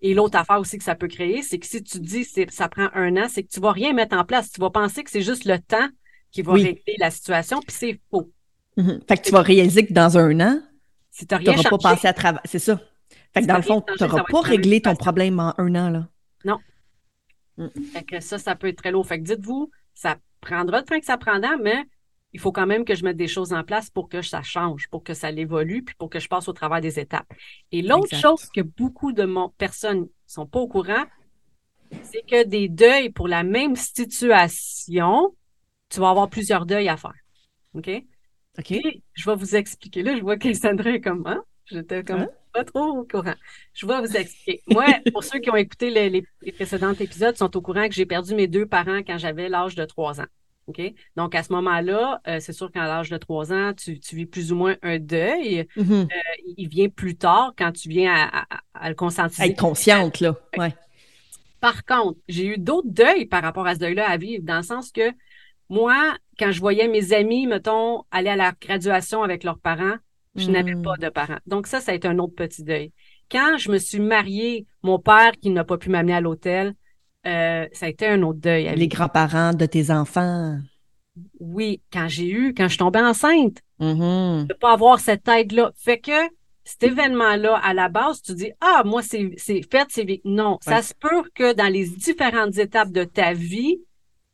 Et 0.01 0.15
l'autre 0.15 0.39
affaire 0.39 0.59
aussi 0.59 0.79
que 0.79 0.83
ça 0.83 0.95
peut 0.95 1.07
créer, 1.07 1.43
c'est 1.43 1.59
que 1.59 1.67
si 1.67 1.83
tu 1.83 1.99
dis 1.99 2.25
que 2.25 2.51
ça 2.51 2.67
prend 2.67 2.89
un 2.93 3.15
an, 3.17 3.27
c'est 3.29 3.43
que 3.43 3.49
tu 3.49 3.59
vas 3.59 3.73
rien 3.73 3.93
mettre 3.93 4.17
en 4.17 4.23
place. 4.23 4.49
Tu 4.51 4.59
vas 4.59 4.71
penser 4.71 5.03
que 5.03 5.11
c'est 5.11 5.21
juste 5.21 5.45
le 5.45 5.59
temps 5.59 5.87
qui 6.31 6.41
va 6.41 6.53
régler 6.53 6.95
la 6.97 7.11
situation, 7.11 7.59
puis 7.59 7.75
c'est 7.77 7.99
faux. 8.09 8.31
Mhm. 8.77 9.01
Fait 9.07 9.17
que 9.17 9.23
tu 9.23 9.31
vas 9.31 9.41
réaliser 9.41 9.85
que 9.85 9.93
dans 9.93 10.17
un 10.17 10.39
an, 10.39 10.61
si 11.11 11.27
tu 11.27 11.35
n'auras 11.35 11.69
pas 11.69 11.77
passé 11.77 12.07
à 12.07 12.13
travers. 12.13 12.41
C'est 12.45 12.59
ça. 12.59 12.79
Fait 13.33 13.41
que 13.41 13.47
dans 13.47 13.57
le 13.57 13.61
fond, 13.61 13.83
tu 13.97 14.03
n'auras 14.03 14.23
pas 14.23 14.41
réglé 14.41 14.81
ton 14.81 14.95
problème 14.95 15.39
en 15.39 15.53
un 15.57 15.75
an. 15.75 15.89
Là. 15.89 16.07
Non. 16.45 16.57
Mm. 17.57 17.67
Fait 17.93 18.03
que 18.03 18.19
ça, 18.19 18.37
ça 18.37 18.55
peut 18.55 18.67
être 18.67 18.77
très 18.77 18.91
lourd. 18.91 19.05
Fait 19.05 19.19
que 19.19 19.23
dites-vous, 19.23 19.69
ça 19.93 20.17
prendra 20.41 20.79
le 20.79 20.85
temps 20.85 20.99
que 20.99 21.05
ça 21.05 21.17
prendra, 21.17 21.57
mais 21.57 21.83
il 22.33 22.39
faut 22.39 22.51
quand 22.51 22.65
même 22.65 22.83
que 22.83 22.95
je 22.95 23.03
mette 23.03 23.17
des 23.17 23.27
choses 23.27 23.53
en 23.53 23.63
place 23.63 23.89
pour 23.91 24.09
que 24.09 24.21
ça 24.21 24.41
change, 24.41 24.87
pour 24.89 25.03
que 25.03 25.13
ça 25.13 25.29
évolue, 25.31 25.83
puis 25.83 25.95
pour 25.95 26.09
que 26.09 26.19
je 26.19 26.27
passe 26.27 26.47
au 26.47 26.53
travers 26.53 26.81
des 26.81 26.99
étapes. 26.99 27.31
Et 27.71 27.83
l'autre 27.83 28.15
chose 28.15 28.49
que 28.53 28.61
beaucoup 28.61 29.13
de 29.13 29.23
mon, 29.23 29.49
personnes 29.49 30.07
sont 30.25 30.47
pas 30.47 30.59
au 30.59 30.67
courant, 30.67 31.05
c'est 32.01 32.25
que 32.27 32.43
des 32.43 32.69
deuils 32.69 33.11
pour 33.11 33.27
la 33.27 33.43
même 33.43 33.75
situation, 33.75 35.35
tu 35.89 35.99
vas 35.99 36.09
avoir 36.09 36.29
plusieurs 36.29 36.65
deuils 36.65 36.89
à 36.89 36.97
faire. 36.97 37.13
OK? 37.75 37.89
OK? 38.59 38.73
je 39.13 39.25
vais 39.29 39.35
vous 39.35 39.55
expliquer. 39.55 40.03
Là, 40.03 40.15
je 40.15 40.21
vois 40.21 40.37
qu'Alessandra 40.37 40.91
est 40.91 41.01
comme, 41.01 41.25
hein? 41.25 41.43
J'étais 41.65 42.03
comme 42.03 42.27
pas 42.53 42.63
trop 42.63 42.99
au 42.99 43.03
courant. 43.03 43.33
Je 43.73 43.85
vais 43.85 43.99
vous 43.99 44.15
expliquer. 44.15 44.61
Moi, 44.67 44.85
pour 45.11 45.23
ceux 45.23 45.39
qui 45.39 45.49
ont 45.49 45.55
écouté 45.55 45.89
les, 45.89 46.09
les, 46.09 46.51
précédents 46.51 46.93
épisodes, 46.93 47.35
sont 47.35 47.55
au 47.57 47.61
courant 47.61 47.87
que 47.87 47.95
j'ai 47.95 48.05
perdu 48.05 48.35
mes 48.35 48.47
deux 48.47 48.65
parents 48.65 48.99
quand 48.99 49.17
j'avais 49.17 49.49
l'âge 49.49 49.75
de 49.75 49.85
trois 49.85 50.21
ans. 50.21 50.27
OK? 50.67 50.81
Donc, 51.15 51.35
à 51.35 51.43
ce 51.43 51.51
moment-là, 51.53 52.21
euh, 52.27 52.39
c'est 52.39 52.53
sûr 52.53 52.71
qu'à 52.71 52.87
l'âge 52.87 53.09
de 53.09 53.17
trois 53.17 53.51
ans, 53.51 53.73
tu, 53.73 53.99
tu, 53.99 54.15
vis 54.15 54.25
plus 54.25 54.51
ou 54.53 54.55
moins 54.55 54.75
un 54.81 54.99
deuil. 54.99 55.67
Mm-hmm. 55.75 56.03
Euh, 56.03 56.53
il 56.57 56.67
vient 56.69 56.89
plus 56.89 57.15
tard 57.15 57.53
quand 57.57 57.71
tu 57.71 57.89
viens 57.89 58.13
à, 58.13 58.45
à, 58.73 58.89
le 58.89 58.95
conscientiser. 58.95 59.49
Être 59.49 59.59
consciente, 59.59 60.19
là. 60.19 60.35
Ouais. 60.57 60.73
Par 61.59 61.83
contre, 61.85 62.19
j'ai 62.27 62.45
eu 62.45 62.57
d'autres 62.57 62.89
deuils 62.89 63.25
par 63.25 63.41
rapport 63.41 63.65
à 63.65 63.73
ce 63.73 63.79
deuil-là 63.79 64.09
à 64.09 64.17
vivre, 64.17 64.43
dans 64.43 64.57
le 64.57 64.63
sens 64.63 64.91
que 64.91 65.11
moi, 65.69 66.17
quand 66.37 66.51
je 66.51 66.59
voyais 66.59 66.87
mes 66.87 67.13
amis, 67.13 67.47
mettons, 67.47 68.03
aller 68.11 68.29
à 68.29 68.35
la 68.35 68.53
graduation 68.59 69.23
avec 69.23 69.43
leurs 69.43 69.59
parents, 69.59 69.95
je 70.35 70.49
n'avais 70.49 70.75
pas 70.75 70.97
de 70.97 71.09
parents. 71.09 71.37
Donc 71.45 71.67
ça, 71.67 71.79
ça 71.79 71.91
a 71.91 71.95
été 71.95 72.07
un 72.07 72.17
autre 72.17 72.33
petit 72.35 72.63
deuil. 72.63 72.91
Quand 73.31 73.57
je 73.57 73.71
me 73.71 73.77
suis 73.77 73.99
mariée, 73.99 74.65
mon 74.81 74.99
père 74.99 75.31
qui 75.39 75.49
n'a 75.49 75.63
pas 75.63 75.77
pu 75.77 75.89
m'amener 75.89 76.13
à 76.13 76.21
l'hôtel, 76.21 76.73
euh, 77.25 77.67
ça 77.71 77.85
a 77.85 77.89
été 77.89 78.07
un 78.07 78.21
autre 78.23 78.39
deuil. 78.39 78.73
Les 78.75 78.87
grands-parents 78.87 79.53
de 79.53 79.65
tes 79.65 79.91
enfants. 79.91 80.57
Oui, 81.39 81.81
quand 81.91 82.07
j'ai 82.07 82.29
eu, 82.29 82.53
quand 82.53 82.67
je 82.67 82.77
tombais 82.77 83.01
enceinte, 83.01 83.59
mm-hmm. 83.79 84.47
de 84.47 84.53
pas 84.53 84.73
avoir 84.73 84.99
cette 84.99 85.27
aide-là. 85.27 85.71
Fait 85.77 85.99
que 85.99 86.11
cet 86.63 86.83
événement-là, 86.83 87.57
à 87.57 87.73
la 87.73 87.89
base, 87.89 88.21
tu 88.21 88.33
dis, 88.33 88.51
ah, 88.61 88.83
moi, 88.85 89.01
c'est 89.03 89.35
fait, 89.39 89.87
c'est 89.89 90.21
Non, 90.25 90.57
ça 90.61 90.81
se 90.81 90.93
peut 90.93 91.23
que 91.35 91.53
dans 91.53 91.71
les 91.71 91.87
différentes 91.87 92.57
étapes 92.57 92.91
de 92.91 93.03
ta 93.03 93.33
vie, 93.33 93.81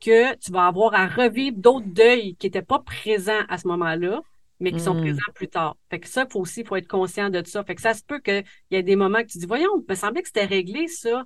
que 0.00 0.34
tu 0.36 0.50
vas 0.50 0.66
avoir 0.66 0.94
à 0.94 1.06
revivre 1.06 1.56
d'autres 1.58 1.86
deuils 1.86 2.36
qui 2.36 2.46
n'étaient 2.46 2.62
pas 2.62 2.78
présents 2.78 3.42
à 3.48 3.58
ce 3.58 3.68
moment-là, 3.68 4.20
mais 4.60 4.72
qui 4.72 4.80
sont 4.80 4.94
hmm. 4.94 5.00
présents 5.00 5.32
plus 5.34 5.48
tard. 5.48 5.76
Fait 5.88 6.00
que 6.00 6.08
ça, 6.08 6.26
faut 6.30 6.40
aussi, 6.40 6.64
faut 6.64 6.76
être 6.76 6.88
conscient 6.88 7.30
de 7.30 7.42
ça. 7.44 7.64
Fait 7.64 7.74
que 7.74 7.80
ça 7.80 7.94
se 7.94 8.02
peut 8.02 8.20
qu'il 8.20 8.44
y 8.70 8.76
ait 8.76 8.82
des 8.82 8.96
moments 8.96 9.22
que 9.22 9.28
tu 9.28 9.38
dis, 9.38 9.46
voyons, 9.46 9.70
il 9.76 9.84
me 9.88 9.94
semblait 9.94 10.22
que 10.22 10.28
c'était 10.28 10.44
réglé, 10.44 10.86
ça. 10.88 11.24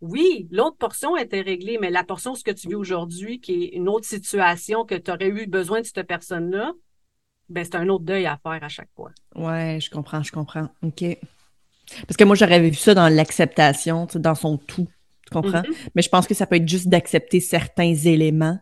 Oui, 0.00 0.46
l'autre 0.50 0.76
portion 0.76 1.16
était 1.16 1.40
réglée, 1.40 1.78
mais 1.80 1.90
la 1.90 2.04
portion, 2.04 2.34
ce 2.34 2.44
que 2.44 2.50
tu 2.50 2.68
vis 2.68 2.74
aujourd'hui, 2.74 3.40
qui 3.40 3.64
est 3.64 3.68
une 3.76 3.88
autre 3.88 4.06
situation 4.06 4.84
que 4.84 4.94
tu 4.94 5.10
aurais 5.10 5.28
eu 5.28 5.46
besoin 5.46 5.80
de 5.80 5.86
cette 5.86 6.02
personne-là, 6.06 6.72
ben, 7.48 7.64
c'est 7.64 7.76
un 7.76 7.88
autre 7.88 8.04
deuil 8.04 8.26
à 8.26 8.38
faire 8.42 8.62
à 8.62 8.68
chaque 8.68 8.90
fois. 8.94 9.10
Ouais, 9.34 9.78
je 9.80 9.90
comprends, 9.90 10.22
je 10.22 10.32
comprends. 10.32 10.68
OK. 10.82 11.04
Parce 12.06 12.16
que 12.16 12.24
moi, 12.24 12.36
j'aurais 12.36 12.60
vu 12.60 12.74
ça 12.74 12.94
dans 12.94 13.08
l'acceptation, 13.08 14.06
dans 14.14 14.34
son 14.34 14.58
tout. 14.58 14.88
Tu 15.26 15.34
comprends? 15.34 15.60
Mm-hmm. 15.60 15.88
Mais 15.94 16.02
je 16.02 16.08
pense 16.08 16.26
que 16.26 16.34
ça 16.34 16.46
peut 16.46 16.56
être 16.56 16.68
juste 16.68 16.88
d'accepter 16.88 17.40
certains 17.40 17.94
éléments, 17.94 18.58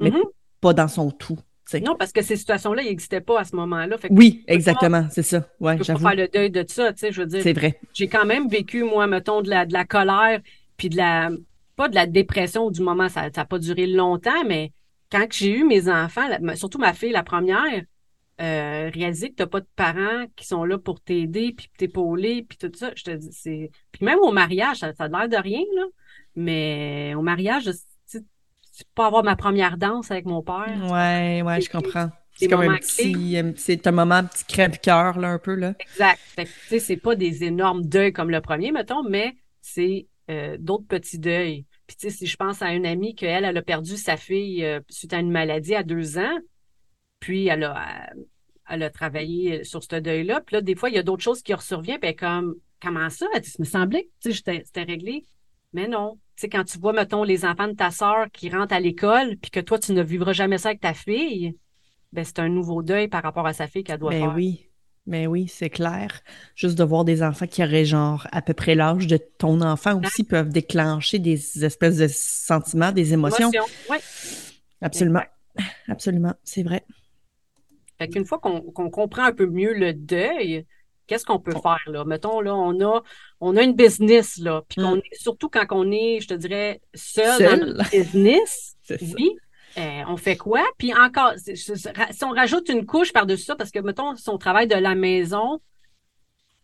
mais 0.00 0.10
mm-hmm. 0.10 0.30
pas 0.60 0.72
dans 0.72 0.88
son 0.88 1.10
tout. 1.10 1.38
Non, 1.82 1.96
parce 1.96 2.12
que 2.12 2.22
ces 2.22 2.36
situations-là, 2.36 2.82
ils 2.82 2.88
n'existaient 2.88 3.20
pas 3.20 3.40
à 3.40 3.44
ce 3.44 3.56
moment-là. 3.56 3.96
Oui, 4.10 4.44
exactement, 4.46 5.08
c'est 5.10 5.24
ça. 5.24 5.48
Ouais, 5.58 5.76
je 5.82 5.92
peux 5.92 5.98
faire 5.98 6.14
le 6.14 6.28
deuil 6.28 6.50
de 6.50 6.64
ça, 6.68 6.92
tu 6.92 7.00
sais, 7.00 7.12
je 7.12 7.20
veux 7.20 7.26
dire. 7.26 7.42
C'est 7.42 7.52
vrai. 7.52 7.80
J'ai 7.92 8.06
quand 8.06 8.24
même 8.24 8.48
vécu, 8.48 8.84
moi, 8.84 9.06
mettons, 9.06 9.42
de 9.42 9.50
la, 9.50 9.66
de 9.66 9.72
la 9.72 9.84
colère, 9.84 10.40
puis 10.76 10.88
de 10.88 10.96
la, 10.96 11.30
pas 11.74 11.88
de 11.88 11.94
la 11.96 12.06
dépression 12.06 12.70
du 12.70 12.82
moment, 12.82 13.08
ça 13.08 13.30
n'a 13.30 13.44
pas 13.44 13.58
duré 13.58 13.86
longtemps, 13.86 14.44
mais 14.46 14.72
quand 15.10 15.26
j'ai 15.32 15.58
eu 15.58 15.64
mes 15.64 15.88
enfants, 15.88 16.28
surtout 16.54 16.78
ma 16.78 16.92
fille, 16.92 17.12
la 17.12 17.24
première, 17.24 17.82
euh, 18.40 18.90
réaliser 18.92 19.30
que 19.30 19.36
tu 19.36 19.42
n'as 19.42 19.48
pas 19.48 19.60
de 19.60 19.68
parents 19.74 20.26
qui 20.36 20.46
sont 20.46 20.64
là 20.64 20.78
pour 20.78 21.00
t'aider, 21.00 21.52
puis 21.56 21.68
t'épauler, 21.76 22.44
puis 22.48 22.58
tout 22.58 22.70
ça, 22.76 22.92
je 22.94 23.02
te 23.02 23.10
dis, 23.10 23.32
c'est... 23.32 23.70
Puis 23.90 24.04
même 24.04 24.18
au 24.20 24.30
mariage, 24.30 24.78
ça, 24.78 24.92
ça 24.92 25.04
a 25.04 25.08
l'air 25.08 25.28
de 25.28 25.36
rien, 25.36 25.62
là. 25.74 25.84
Mais 26.36 27.14
au 27.16 27.22
mariage, 27.22 27.70
c'est 28.04 28.88
pas 28.94 29.06
avoir 29.06 29.24
ma 29.24 29.36
première 29.36 29.78
danse 29.78 30.10
avec 30.10 30.26
mon 30.26 30.42
père. 30.42 30.78
Ouais, 30.90 31.40
ouais, 31.42 31.60
je 31.62 31.70
comprends. 31.70 32.10
C'est 32.34 32.48
comme 32.48 32.60
un 32.60 32.76
petit, 32.76 33.34
c'est 33.56 33.86
un 33.86 33.92
moment 33.92 34.22
petit 34.22 34.44
crève-cœur, 34.44 35.18
là, 35.18 35.30
un 35.30 35.38
peu, 35.38 35.54
là. 35.54 35.72
Exact. 35.80 36.20
Tu 36.36 36.46
sais, 36.68 36.78
c'est 36.78 36.98
pas 36.98 37.14
des 37.14 37.44
énormes 37.44 37.86
deuils 37.86 38.12
comme 38.12 38.30
le 38.30 38.42
premier, 38.42 38.72
mettons, 38.72 39.02
mais 39.02 39.34
c'est 39.62 40.06
euh, 40.30 40.58
d'autres 40.60 40.86
petits 40.86 41.18
deuils. 41.18 41.64
Puis, 41.86 41.96
tu 41.96 42.10
sais, 42.10 42.16
si 42.16 42.26
je 42.26 42.36
pense 42.36 42.60
à 42.60 42.74
une 42.74 42.84
amie 42.84 43.14
qu'elle, 43.14 43.44
elle 43.44 43.56
a 43.56 43.62
perdu 43.62 43.96
sa 43.96 44.18
fille 44.18 44.62
euh, 44.62 44.80
suite 44.90 45.14
à 45.14 45.20
une 45.20 45.30
maladie 45.30 45.74
à 45.74 45.82
deux 45.82 46.18
ans, 46.18 46.38
puis 47.18 47.46
elle 47.46 47.64
a, 47.64 48.12
elle 48.68 48.82
a 48.82 48.90
travaillé 48.90 49.64
sur 49.64 49.82
ce 49.82 49.96
deuil-là. 49.96 50.42
Puis 50.42 50.56
là, 50.56 50.60
des 50.60 50.74
fois, 50.74 50.90
il 50.90 50.96
y 50.96 50.98
a 50.98 51.02
d'autres 51.02 51.22
choses 51.22 51.42
qui 51.42 51.54
ressurviennent, 51.54 51.98
puis 51.98 52.08
elle 52.08 52.12
est 52.12 52.16
comme, 52.16 52.56
comment 52.82 53.08
ça? 53.08 53.26
Elle 53.34 53.40
dit, 53.40 53.48
ça 53.48 53.56
me 53.60 53.64
semblait, 53.64 54.10
tu 54.20 54.34
sais, 54.34 54.62
c'était 54.66 54.82
réglé. 54.82 55.24
Mais 55.72 55.88
non 55.88 56.18
sais, 56.40 56.48
quand 56.48 56.64
tu 56.64 56.78
vois, 56.78 56.92
mettons, 56.92 57.22
les 57.22 57.44
enfants 57.44 57.68
de 57.68 57.74
ta 57.74 57.90
sœur 57.90 58.26
qui 58.32 58.50
rentrent 58.50 58.74
à 58.74 58.80
l'école, 58.80 59.36
puis 59.36 59.50
que 59.50 59.60
toi, 59.60 59.78
tu 59.78 59.92
ne 59.92 60.02
vivras 60.02 60.32
jamais 60.32 60.58
ça 60.58 60.70
avec 60.70 60.80
ta 60.80 60.94
fille, 60.94 61.56
ben, 62.12 62.24
c'est 62.24 62.38
un 62.38 62.48
nouveau 62.48 62.82
deuil 62.82 63.08
par 63.08 63.22
rapport 63.22 63.46
à 63.46 63.52
sa 63.52 63.66
fille 63.66 63.84
qu'elle 63.84 63.98
doit 63.98 64.10
ben 64.10 64.20
faire. 64.20 64.34
oui. 64.34 64.62
Mais 65.08 65.28
oui, 65.28 65.46
c'est 65.46 65.70
clair. 65.70 66.20
Juste 66.56 66.76
de 66.76 66.82
voir 66.82 67.04
des 67.04 67.22
enfants 67.22 67.46
qui 67.46 67.62
auraient 67.62 67.84
genre 67.84 68.26
à 68.32 68.42
peu 68.42 68.54
près 68.54 68.74
l'âge 68.74 69.06
de 69.06 69.18
ton 69.38 69.60
enfant 69.60 70.00
aussi 70.02 70.24
peuvent 70.24 70.48
déclencher 70.48 71.20
des 71.20 71.64
espèces 71.64 71.98
de 71.98 72.08
sentiments, 72.08 72.90
des 72.90 73.12
émotions. 73.12 73.50
oui. 73.88 73.98
Absolument. 74.80 75.22
Absolument, 75.88 76.34
c'est 76.42 76.62
vrai. 76.62 76.84
Fait 77.98 78.08
qu'une 78.08 78.24
fois 78.24 78.38
qu'on 78.38 78.60
comprend 78.90 79.24
un 79.24 79.32
peu 79.32 79.46
mieux 79.46 79.72
le 79.72 79.94
deuil, 79.94 80.66
qu'est-ce 81.06 81.24
qu'on 81.24 81.38
peut 81.38 81.52
faire 81.52 81.82
là? 81.86 82.04
Mettons, 82.04 82.40
là, 82.40 82.54
on 82.54 82.80
a, 82.80 83.02
on 83.40 83.56
a 83.56 83.62
une 83.62 83.74
business, 83.74 84.38
là, 84.38 84.62
puis 84.68 84.82
qu'on 84.82 84.96
mm. 84.96 85.02
est, 85.10 85.22
surtout 85.22 85.48
quand 85.48 85.66
on 85.70 85.90
est, 85.90 86.20
je 86.20 86.28
te 86.28 86.34
dirais, 86.34 86.80
seul, 86.94 87.60
dans 87.60 87.66
notre 87.66 87.90
business, 87.90 88.76
oui, 88.90 89.36
euh, 89.78 90.02
on 90.08 90.16
fait 90.16 90.36
quoi? 90.36 90.64
Puis 90.78 90.94
encore, 90.94 91.32
si 91.36 92.24
on 92.24 92.30
rajoute 92.30 92.68
une 92.68 92.86
couche 92.86 93.12
par-dessus 93.12 93.44
ça, 93.44 93.56
parce 93.56 93.70
que, 93.70 93.78
mettons, 93.78 94.16
si 94.16 94.28
on 94.28 94.38
travaille 94.38 94.66
de 94.66 94.74
la 94.74 94.94
maison, 94.94 95.60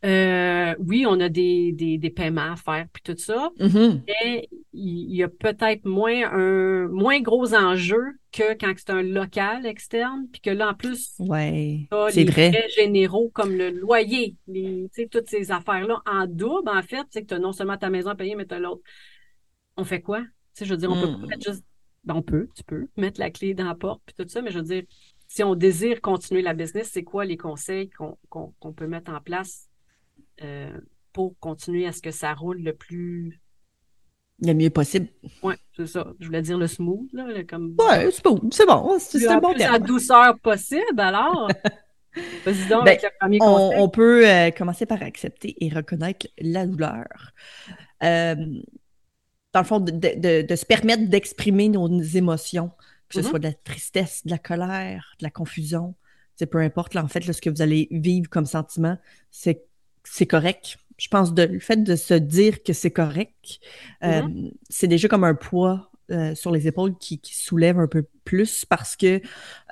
euh, 0.05 0.75
oui, 0.81 1.05
on 1.07 1.21
a 1.21 1.29
des, 1.29 1.73
des, 1.73 1.97
des, 1.97 2.11
paiements 2.11 2.53
à 2.53 2.57
faire, 2.57 2.87
puis 2.93 3.03
tout 3.05 3.17
ça, 3.17 3.51
mm-hmm. 3.61 4.01
mais 4.07 4.49
il 4.73 5.15
y 5.15 5.23
a 5.23 5.29
peut-être 5.29 5.85
moins 5.85 6.33
un 6.33 6.89
moins 6.89 7.21
gros 7.21 7.55
enjeu 7.55 8.03
que 8.33 8.55
quand 8.55 8.73
c'est 8.77 8.91
un 8.91 9.03
local 9.03 9.65
externe, 9.65 10.27
puis 10.33 10.41
que 10.41 10.51
là, 10.51 10.71
en 10.71 10.75
plus, 10.75 11.15
ouais, 11.21 11.89
c'est 12.11 12.25
vrai. 12.25 12.51
frais 12.51 12.69
généraux 12.77 13.31
comme 13.33 13.55
le 13.55 13.71
loyer, 13.71 14.37
les, 14.49 14.91
toutes 15.11 15.29
ces 15.29 15.53
affaires-là 15.53 16.03
en 16.05 16.27
double, 16.27 16.69
en 16.69 16.83
fait, 16.83 17.05
tu 17.05 17.11
sais, 17.11 17.23
que 17.23 17.29
tu 17.29 17.35
as 17.35 17.39
non 17.39 17.53
seulement 17.53 17.77
ta 17.77 17.91
maison 17.91 18.11
à 18.11 18.17
payer, 18.17 18.35
mais 18.35 18.47
tu 18.47 18.55
as 18.55 18.59
l'autre. 18.59 18.83
On 19.77 19.85
fait 19.85 20.01
quoi? 20.01 20.21
Tu 20.21 20.27
sais, 20.55 20.65
je 20.65 20.71
veux 20.71 20.79
dire, 20.79 20.91
on 20.91 21.01
peut 21.01 21.13
pas 21.13 21.19
mm. 21.19 21.27
mettre 21.27 21.45
juste 21.45 21.65
ben, 22.05 22.17
on 22.17 22.23
peut, 22.23 22.49
tu 22.57 22.65
peux 22.65 22.89
mettre 22.97 23.21
la 23.21 23.31
clé 23.31 23.55
dans 23.55 23.67
la 23.67 23.77
porte, 23.77 24.03
puis 24.05 24.15
tout 24.19 24.29
ça, 24.29 24.43
mais 24.43 24.51
je 24.51 24.59
veux 24.59 24.65
dire, 24.65 24.83
si 25.29 25.45
on 25.45 25.55
désire 25.55 26.01
continuer 26.01 26.43
la 26.43 26.53
business, 26.53 26.91
c'est 26.93 27.05
quoi 27.05 27.25
les 27.25 27.37
conseils 27.37 27.91
qu'on 27.91 28.73
peut 28.73 28.89
mettre 28.89 29.13
en 29.13 29.21
place 29.21 29.69
euh, 30.43 30.71
pour 31.13 31.39
continuer 31.39 31.87
à 31.87 31.93
ce 31.93 32.01
que 32.01 32.11
ça 32.11 32.35
roule 32.35 32.63
le 32.63 32.75
plus. 32.75 33.41
Le 34.45 34.55
mieux 34.55 34.71
possible. 34.71 35.09
Oui, 35.43 35.55
c'est 35.77 35.87
ça. 35.87 36.13
Je 36.19 36.27
voulais 36.27 36.43
dire 36.43 36.59
le 36.59 36.67
smooth, 36.67 37.09
là, 37.13 37.27
comme. 37.45 37.77
Ouais, 37.79 38.11
c'est 38.11 38.25
bon, 38.25 38.41
c'est 38.51 38.67
bon. 38.67 38.99
C'est 38.99 39.27
un 39.29 39.39
bon 39.39 39.55
La 39.57 39.79
douceur 39.79 40.39
possible, 40.41 40.99
alors. 40.99 41.49
Donc 42.69 42.85
ben, 42.85 42.99
le. 43.23 43.39
On, 43.41 43.89
peut 43.89 44.29
euh, 44.29 44.51
commencer 44.51 44.85
par 44.85 45.03
accepter 45.03 45.57
et 45.65 45.71
reconnaître 45.71 46.27
la 46.39 46.67
douleur. 46.67 47.33
Euh, 48.03 48.35
dans 49.55 49.61
le 49.61 49.67
fond, 49.67 49.81
de, 49.81 50.55
se 50.55 50.67
permettre 50.67 51.09
d'exprimer 51.09 51.69
nos 51.69 51.89
émotions, 52.03 52.71
que 53.09 53.15
ce 53.15 53.21
mm-hmm. 53.21 53.31
soit 53.31 53.39
de 53.39 53.45
la 53.45 53.55
tristesse, 53.55 54.27
de 54.27 54.31
la 54.31 54.39
colère, 54.39 55.15
de 55.21 55.25
la 55.25 55.31
confusion. 55.31 55.95
C'est 56.37 56.47
peu 56.47 56.59
importe, 56.59 56.95
là, 56.95 57.05
en 57.05 57.09
fait, 57.09 57.21
ce 57.21 57.41
que 57.41 57.51
vous 57.51 57.63
allez 57.63 57.89
vivre 57.91 58.29
comme 58.29 58.47
sentiment, 58.47 58.99
c'est 59.31 59.65
c'est 60.05 60.27
correct. 60.27 60.79
Je 60.99 61.09
pense 61.09 61.33
que 61.33 61.43
le 61.43 61.59
fait 61.59 61.83
de 61.83 61.97
se 61.97 62.15
dire 62.15 62.63
que 62.63 62.73
c'est 62.73 62.91
correct, 62.91 63.61
euh, 64.05 64.23
mm-hmm. 64.23 64.53
c'est 64.69 64.87
déjà 64.87 65.09
comme 65.09 65.25
un 65.25 65.35
poids 65.35 65.91
euh, 66.11 66.35
sur 66.35 66.51
les 66.51 66.69
épaules 66.69 66.97
qui, 66.99 67.21
soulève 67.25 67.79
un 67.79 67.89
peu 67.89 68.07
plus 68.25 68.65
parce 68.65 68.97
que 68.97 69.21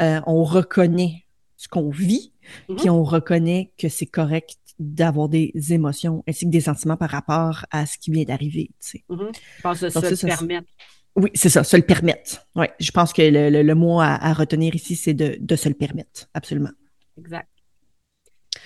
euh, 0.00 0.20
on 0.26 0.42
reconnaît 0.44 1.26
ce 1.56 1.68
qu'on 1.68 1.90
vit, 1.90 2.32
mm-hmm. 2.68 2.76
puis 2.76 2.90
on 2.90 3.04
reconnaît 3.04 3.72
que 3.78 3.88
c'est 3.88 4.06
correct 4.06 4.56
d'avoir 4.78 5.28
des 5.28 5.52
émotions 5.70 6.24
ainsi 6.26 6.46
que 6.46 6.50
des 6.50 6.62
sentiments 6.62 6.96
par 6.96 7.10
rapport 7.10 7.66
à 7.70 7.84
ce 7.84 7.98
qui 7.98 8.10
vient 8.10 8.24
d'arriver. 8.24 8.70
Tu 8.80 8.88
sais. 8.90 9.04
Mm-hmm. 9.10 9.36
Je 9.56 9.62
pense 9.62 9.80
que 9.80 9.88
ça, 9.90 10.16
se 10.16 10.26
permettre. 10.26 10.68
Oui, 11.16 11.30
c'est 11.34 11.50
ça, 11.50 11.64
se 11.64 11.76
le 11.76 11.82
permettre. 11.82 12.46
Ouais, 12.54 12.72
je 12.80 12.90
pense 12.92 13.12
que 13.12 13.22
le, 13.22 13.74
mot 13.74 14.00
à, 14.00 14.32
retenir 14.32 14.74
ici, 14.74 14.96
c'est 14.96 15.14
de, 15.14 15.36
de 15.38 15.56
se 15.56 15.68
le 15.68 15.74
permettre, 15.74 16.28
absolument. 16.34 16.70
Exact. 17.18 17.48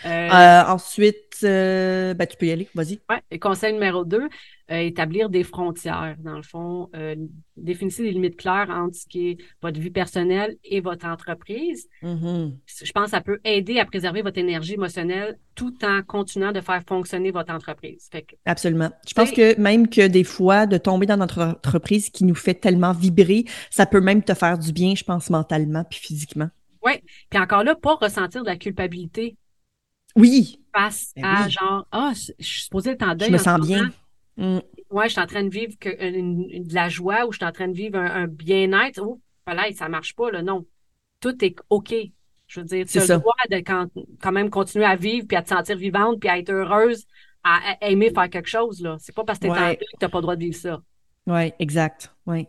Euh, 0.05 0.09
euh, 0.09 0.65
ensuite, 0.67 1.37
euh, 1.45 2.15
ben, 2.15 2.27
tu 2.27 2.37
peux 2.37 2.47
y 2.47 2.51
aller, 2.51 2.69
vas-y. 2.75 3.01
Oui, 3.09 3.39
conseil 3.39 3.73
numéro 3.73 4.05
deux, 4.05 4.29
établir 4.69 5.31
des 5.31 5.45
frontières. 5.45 6.17
Dans 6.19 6.37
le 6.37 6.43
fond, 6.43 6.91
définissez 7.57 8.03
des 8.03 8.13
limites 8.13 8.37
claires 8.37 8.69
entre 8.71 8.97
ce 8.97 9.07
qui 9.07 9.29
est 9.29 9.37
votre 9.63 9.81
vie 9.81 9.91
personnelle 9.91 10.57
et 10.65 10.81
votre 10.81 11.07
entreprise. 11.07 11.89
Mm-hmm. 12.03 12.53
Je 12.83 12.93
pense 12.93 13.05
que 13.05 13.11
ça 13.11 13.21
peut 13.21 13.39
aider 13.45 13.79
à 13.79 13.85
préserver 13.85 14.23
votre 14.23 14.39
énergie 14.39 14.75
émotionnelle 14.75 15.39
tout 15.55 15.75
en 15.85 16.03
continuant 16.03 16.53
de 16.53 16.61
faire 16.61 16.83
fonctionner 16.87 17.31
votre 17.31 17.53
entreprise. 17.53 18.11
Absolument. 18.45 18.91
Je 19.07 19.15
pense 19.15 19.31
que 19.31 19.59
même 19.61 19.89
que 19.89 20.07
des 20.07 20.25
fois, 20.25 20.67
de 20.67 20.77
tomber 20.79 21.07
dans 21.07 21.17
notre 21.17 21.43
entreprise 21.43 22.11
qui 22.11 22.25
nous 22.25 22.35
fait 22.35 22.55
tellement 22.55 22.93
vibrer, 22.93 23.45
ça 23.71 23.87
peut 23.87 24.01
même 24.01 24.23
te 24.23 24.35
faire 24.35 24.59
du 24.59 24.73
bien, 24.73 24.95
je 24.95 25.05
pense, 25.05 25.31
mentalement 25.31 25.85
puis 25.85 26.01
physiquement. 26.01 26.49
Oui. 26.85 26.93
Puis 27.31 27.41
encore 27.41 27.65
là, 27.65 27.75
pas 27.75 27.95
ressentir 27.95 28.43
de 28.43 28.49
la 28.49 28.57
culpabilité 28.57 29.37
oui. 30.16 30.61
Face 30.75 31.12
ben 31.16 31.25
à 31.25 31.49
genre, 31.49 31.87
ah, 31.92 32.12
je 32.14 32.44
suis 32.44 32.62
supposée 32.64 32.90
être 32.90 33.02
en 33.02 33.14
deuil. 33.14 33.28
Je 33.28 33.33
me 33.33 33.38
sens 33.38 33.61
bien. 33.61 33.90
Mm. 34.37 34.59
Ouais, 34.90 35.06
je 35.06 35.12
suis 35.12 35.21
en 35.21 35.26
train 35.26 35.42
de 35.42 35.50
vivre 35.50 35.75
que, 35.78 35.88
de 35.88 36.75
la 36.75 36.88
joie 36.88 37.26
ou 37.26 37.33
je 37.33 37.38
suis 37.38 37.47
en 37.47 37.52
train 37.52 37.68
de 37.68 37.76
vivre 37.76 37.99
un, 37.99 38.26
bien-être. 38.26 39.00
Oh, 39.02 39.21
voilà, 39.47 39.73
ça 39.73 39.88
marche 39.88 40.14
pas, 40.14 40.30
là. 40.30 40.42
Non. 40.42 40.66
Tout 41.21 41.44
est 41.44 41.56
OK. 41.71 41.94
Je 42.47 42.61
veux 42.61 42.66
dire, 42.66 42.87
tu 42.87 42.99
as 42.99 43.06
le 43.06 43.18
droit 43.18 43.35
de 43.50 43.56
quand, 43.56 44.33
même 44.33 44.50
continuer 44.50 44.85
à 44.85 44.97
vivre 44.97 45.26
puis 45.26 45.37
à 45.37 45.42
te 45.42 45.49
sentir 45.49 45.76
vivante 45.76 46.21
puis 46.21 46.28
à 46.28 46.38
être 46.38 46.50
heureuse, 46.50 47.06
à, 47.42 47.76
aimer 47.80 48.11
faire 48.11 48.28
quelque 48.28 48.49
chose, 48.49 48.80
là. 48.83 48.97
C'est 49.00 49.14
pas 49.14 49.25
parce 49.25 49.38
que 49.38 49.47
tu 49.47 49.52
es 49.52 49.56
en 49.56 49.66
deuil 49.66 49.76
que 49.78 49.85
tu 49.85 49.97
n'as 50.02 50.09
pas 50.09 50.18
le 50.18 50.23
droit 50.23 50.37
de 50.37 50.44
vivre 50.44 50.56
ça. 50.56 50.80
Oui, 51.26 51.52
exact. 51.59 52.14
Oui. 52.26 52.47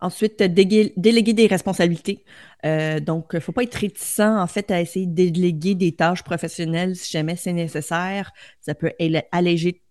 Ensuite, 0.00 0.42
déléguer 0.42 1.32
des 1.32 1.46
responsabilités. 1.46 2.24
Euh, 2.66 3.00
donc, 3.00 3.28
il 3.32 3.36
ne 3.36 3.40
faut 3.40 3.52
pas 3.52 3.62
être 3.62 3.74
réticent, 3.74 4.20
en 4.20 4.46
fait, 4.46 4.70
à 4.70 4.80
essayer 4.80 5.06
de 5.06 5.14
déléguer 5.14 5.74
des 5.74 5.92
tâches 5.92 6.22
professionnelles 6.22 6.96
si 6.96 7.10
jamais 7.10 7.36
c'est 7.36 7.52
nécessaire. 7.52 8.32
Ça 8.60 8.74
peut 8.74 8.92
alléger 9.32 9.82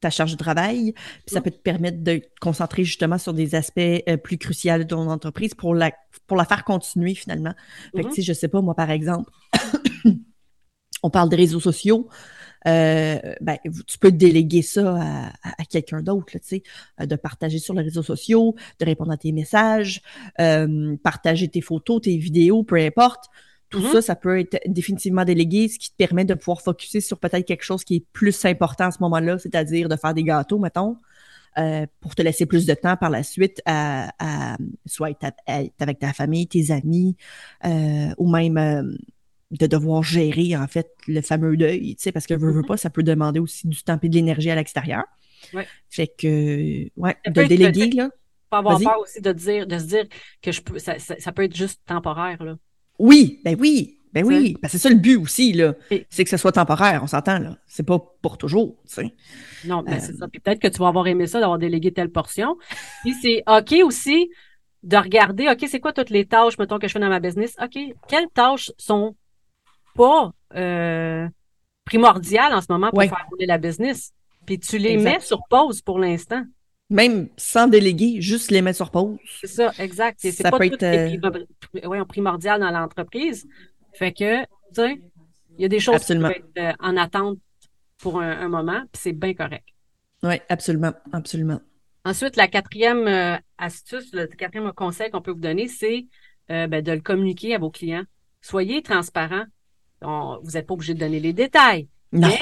ta 0.00 0.10
charge 0.10 0.32
de 0.32 0.36
travail, 0.36 0.92
puis 0.92 1.34
ça 1.34 1.40
peut 1.40 1.50
te 1.50 1.56
permettre 1.56 2.02
de 2.02 2.18
te 2.18 2.26
concentrer 2.40 2.84
justement 2.84 3.16
sur 3.16 3.32
des 3.32 3.54
aspects 3.54 3.80
euh, 3.80 4.18
plus 4.18 4.36
cruciaux 4.36 4.76
de 4.76 4.82
ton 4.82 5.08
entreprise 5.08 5.54
pour 5.54 5.74
la, 5.74 5.92
pour 6.26 6.36
la 6.36 6.44
faire 6.44 6.64
continuer 6.64 7.14
finalement. 7.14 7.54
Fait 7.96 8.02
que, 8.02 8.08
mm-hmm. 8.08 8.22
je 8.22 8.32
sais 8.34 8.48
pas, 8.48 8.60
moi, 8.60 8.74
par 8.74 8.90
exemple, 8.90 9.30
on 11.02 11.08
parle 11.08 11.30
des 11.30 11.36
réseaux 11.36 11.60
sociaux. 11.60 12.10
Euh, 12.66 13.18
ben, 13.40 13.58
tu 13.86 13.98
peux 13.98 14.12
déléguer 14.12 14.62
ça 14.62 14.98
à, 15.42 15.64
quelqu'un 15.68 16.02
d'autre, 16.02 16.32
tu 16.32 16.40
sais, 16.42 16.62
euh, 17.00 17.06
de 17.06 17.16
partager 17.16 17.58
sur 17.58 17.74
les 17.74 17.82
réseaux 17.82 18.02
sociaux, 18.02 18.54
de 18.80 18.84
répondre 18.84 19.12
à 19.12 19.16
tes 19.16 19.32
messages, 19.32 20.00
euh, 20.40 20.96
partager 21.02 21.48
tes 21.48 21.60
photos, 21.60 22.02
tes 22.02 22.16
vidéos, 22.16 22.64
peu 22.64 22.76
importe. 22.76 23.26
Tout 23.68 23.80
mm-hmm. 23.80 23.92
ça, 23.92 24.02
ça 24.02 24.16
peut 24.16 24.40
être 24.40 24.58
définitivement 24.66 25.24
délégué, 25.24 25.68
ce 25.68 25.78
qui 25.78 25.90
te 25.90 25.96
permet 25.96 26.24
de 26.24 26.34
pouvoir 26.34 26.62
focuser 26.62 27.00
sur 27.00 27.18
peut-être 27.18 27.46
quelque 27.46 27.64
chose 27.64 27.84
qui 27.84 27.96
est 27.96 28.06
plus 28.12 28.44
important 28.44 28.86
à 28.86 28.90
ce 28.90 28.98
moment-là, 29.00 29.38
c'est-à-dire 29.38 29.88
de 29.88 29.96
faire 29.96 30.14
des 30.14 30.24
gâteaux, 30.24 30.58
mettons. 30.58 30.96
pour 32.00 32.14
te 32.14 32.22
laisser 32.22 32.46
plus 32.46 32.66
de 32.66 32.74
temps 32.74 32.96
par 32.96 33.10
la 33.10 33.22
suite 33.22 33.60
à, 33.66 34.56
soit 34.86 35.10
être, 35.10 35.36
avec 35.80 35.98
ta 35.98 36.12
famille, 36.12 36.46
tes 36.46 36.70
amis, 36.70 37.16
ou 37.64 38.30
même 38.30 38.96
de 39.58 39.66
devoir 39.66 40.02
gérer, 40.02 40.56
en 40.56 40.66
fait, 40.66 40.90
le 41.06 41.20
fameux 41.20 41.56
deuil, 41.56 41.94
tu 41.96 42.02
sais, 42.02 42.12
parce 42.12 42.26
que 42.26 42.34
veut, 42.34 42.50
veut 42.50 42.62
mm-hmm. 42.62 42.66
pas, 42.66 42.76
ça 42.76 42.90
peut 42.90 43.02
demander 43.02 43.40
aussi 43.40 43.68
du 43.68 43.82
temps 43.82 43.98
et 44.02 44.08
de 44.08 44.14
l'énergie 44.14 44.50
à 44.50 44.56
l'extérieur. 44.56 45.04
Ouais. 45.52 45.66
Fait 45.90 46.08
que, 46.08 46.88
ouais, 46.96 47.16
de 47.26 47.42
déléguer, 47.44 47.90
là. 47.90 48.10
Pas 48.50 48.58
avoir 48.58 48.78
peur 48.78 49.00
aussi 49.00 49.20
de 49.20 49.32
dire, 49.32 49.66
de 49.66 49.78
se 49.78 49.84
dire 49.84 50.04
que 50.42 50.52
je 50.52 50.60
peux, 50.60 50.78
ça, 50.78 50.98
ça, 50.98 51.32
peut 51.32 51.44
être 51.44 51.56
juste 51.56 51.80
temporaire, 51.86 52.42
là. 52.42 52.56
Oui, 52.98 53.40
ben 53.44 53.56
oui, 53.58 53.98
ben 54.12 54.24
oui, 54.24 54.56
c'est 54.68 54.78
ça 54.78 54.88
le 54.88 54.96
but 54.96 55.16
aussi, 55.16 55.52
là. 55.52 55.74
C'est 56.10 56.24
que 56.24 56.30
ce 56.30 56.36
soit 56.36 56.52
temporaire, 56.52 57.00
on 57.02 57.06
s'entend, 57.06 57.38
là. 57.38 57.56
C'est 57.66 57.82
pas 57.82 57.98
pour 58.22 58.38
toujours, 58.38 58.76
tu 58.88 58.94
sais. 58.94 59.14
Non, 59.64 59.82
mais 59.86 60.00
c'est 60.00 60.14
ça. 60.14 60.28
Puis 60.28 60.40
peut-être 60.40 60.60
que 60.60 60.68
tu 60.68 60.78
vas 60.78 60.88
avoir 60.88 61.06
aimé 61.06 61.26
ça 61.26 61.40
d'avoir 61.40 61.58
délégué 61.58 61.92
telle 61.92 62.10
portion. 62.10 62.56
Puis 63.02 63.14
c'est 63.22 63.42
OK 63.46 63.72
aussi 63.84 64.30
de 64.82 64.96
regarder, 64.96 65.48
OK, 65.48 65.64
c'est 65.68 65.80
quoi 65.80 65.92
toutes 65.92 66.10
les 66.10 66.26
tâches, 66.26 66.58
mettons, 66.58 66.78
que 66.78 66.86
je 66.86 66.92
fais 66.92 67.00
dans 67.00 67.08
ma 67.08 67.20
business? 67.20 67.56
OK, 67.62 67.78
quelles 68.08 68.28
tâches 68.34 68.70
sont 68.78 69.16
pas 69.94 70.32
euh, 70.54 71.28
primordial 71.84 72.52
en 72.52 72.60
ce 72.60 72.66
moment 72.70 72.90
pour 72.90 73.02
faire 73.02 73.26
rouler 73.30 73.46
la 73.46 73.58
business. 73.58 74.12
Puis 74.44 74.58
tu 74.58 74.78
les 74.78 74.98
mets 74.98 75.20
sur 75.20 75.40
pause 75.48 75.80
pour 75.80 75.98
l'instant. 75.98 76.44
Même 76.90 77.28
sans 77.36 77.66
déléguer, 77.66 78.20
juste 78.20 78.50
les 78.50 78.60
mettre 78.60 78.76
sur 78.76 78.90
pause. 78.90 79.16
C'est 79.40 79.46
ça, 79.46 79.72
exact. 79.78 80.18
C'est 80.20 80.42
pas 80.42 80.58
peut 80.58 80.68
tout 80.68 80.84
être... 80.84 81.24
Euh, 81.82 82.04
primordial 82.04 82.60
dans 82.60 82.70
l'entreprise. 82.70 83.46
Fait 83.94 84.12
que, 84.12 84.42
tu 84.42 84.48
sais, 84.74 85.00
il 85.56 85.62
y 85.62 85.64
a 85.64 85.68
des 85.68 85.80
choses 85.80 86.04
qui 86.04 86.14
peuvent 86.14 86.30
être 86.30 86.58
euh, 86.58 86.72
en 86.80 86.96
attente 86.96 87.38
pour 87.98 88.20
un, 88.20 88.48
moment, 88.48 88.82
puis 88.92 89.00
c'est 89.00 89.12
bien 89.12 89.32
correct. 89.32 89.64
Oui, 90.22 90.34
absolument, 90.50 90.92
absolument. 91.12 91.60
Ensuite, 92.04 92.36
la 92.36 92.48
quatrième 92.48 93.40
astuce, 93.56 94.12
le 94.12 94.26
quatrième 94.26 94.70
conseil 94.72 95.10
qu'on 95.10 95.22
peut 95.22 95.30
vous 95.30 95.40
donner, 95.40 95.68
c'est 95.68 96.06
ben, 96.48 96.82
de 96.82 96.92
le 96.92 97.00
communiquer 97.00 97.54
à 97.54 97.58
vos 97.58 97.70
clients. 97.70 98.04
Soyez 98.42 98.82
transparent 98.82 99.44
vous 100.04 100.50
n'êtes 100.52 100.66
pas 100.66 100.74
obligé 100.74 100.94
de 100.94 101.00
donner 101.00 101.20
les 101.20 101.32
détails. 101.32 101.88
Mais 102.12 102.38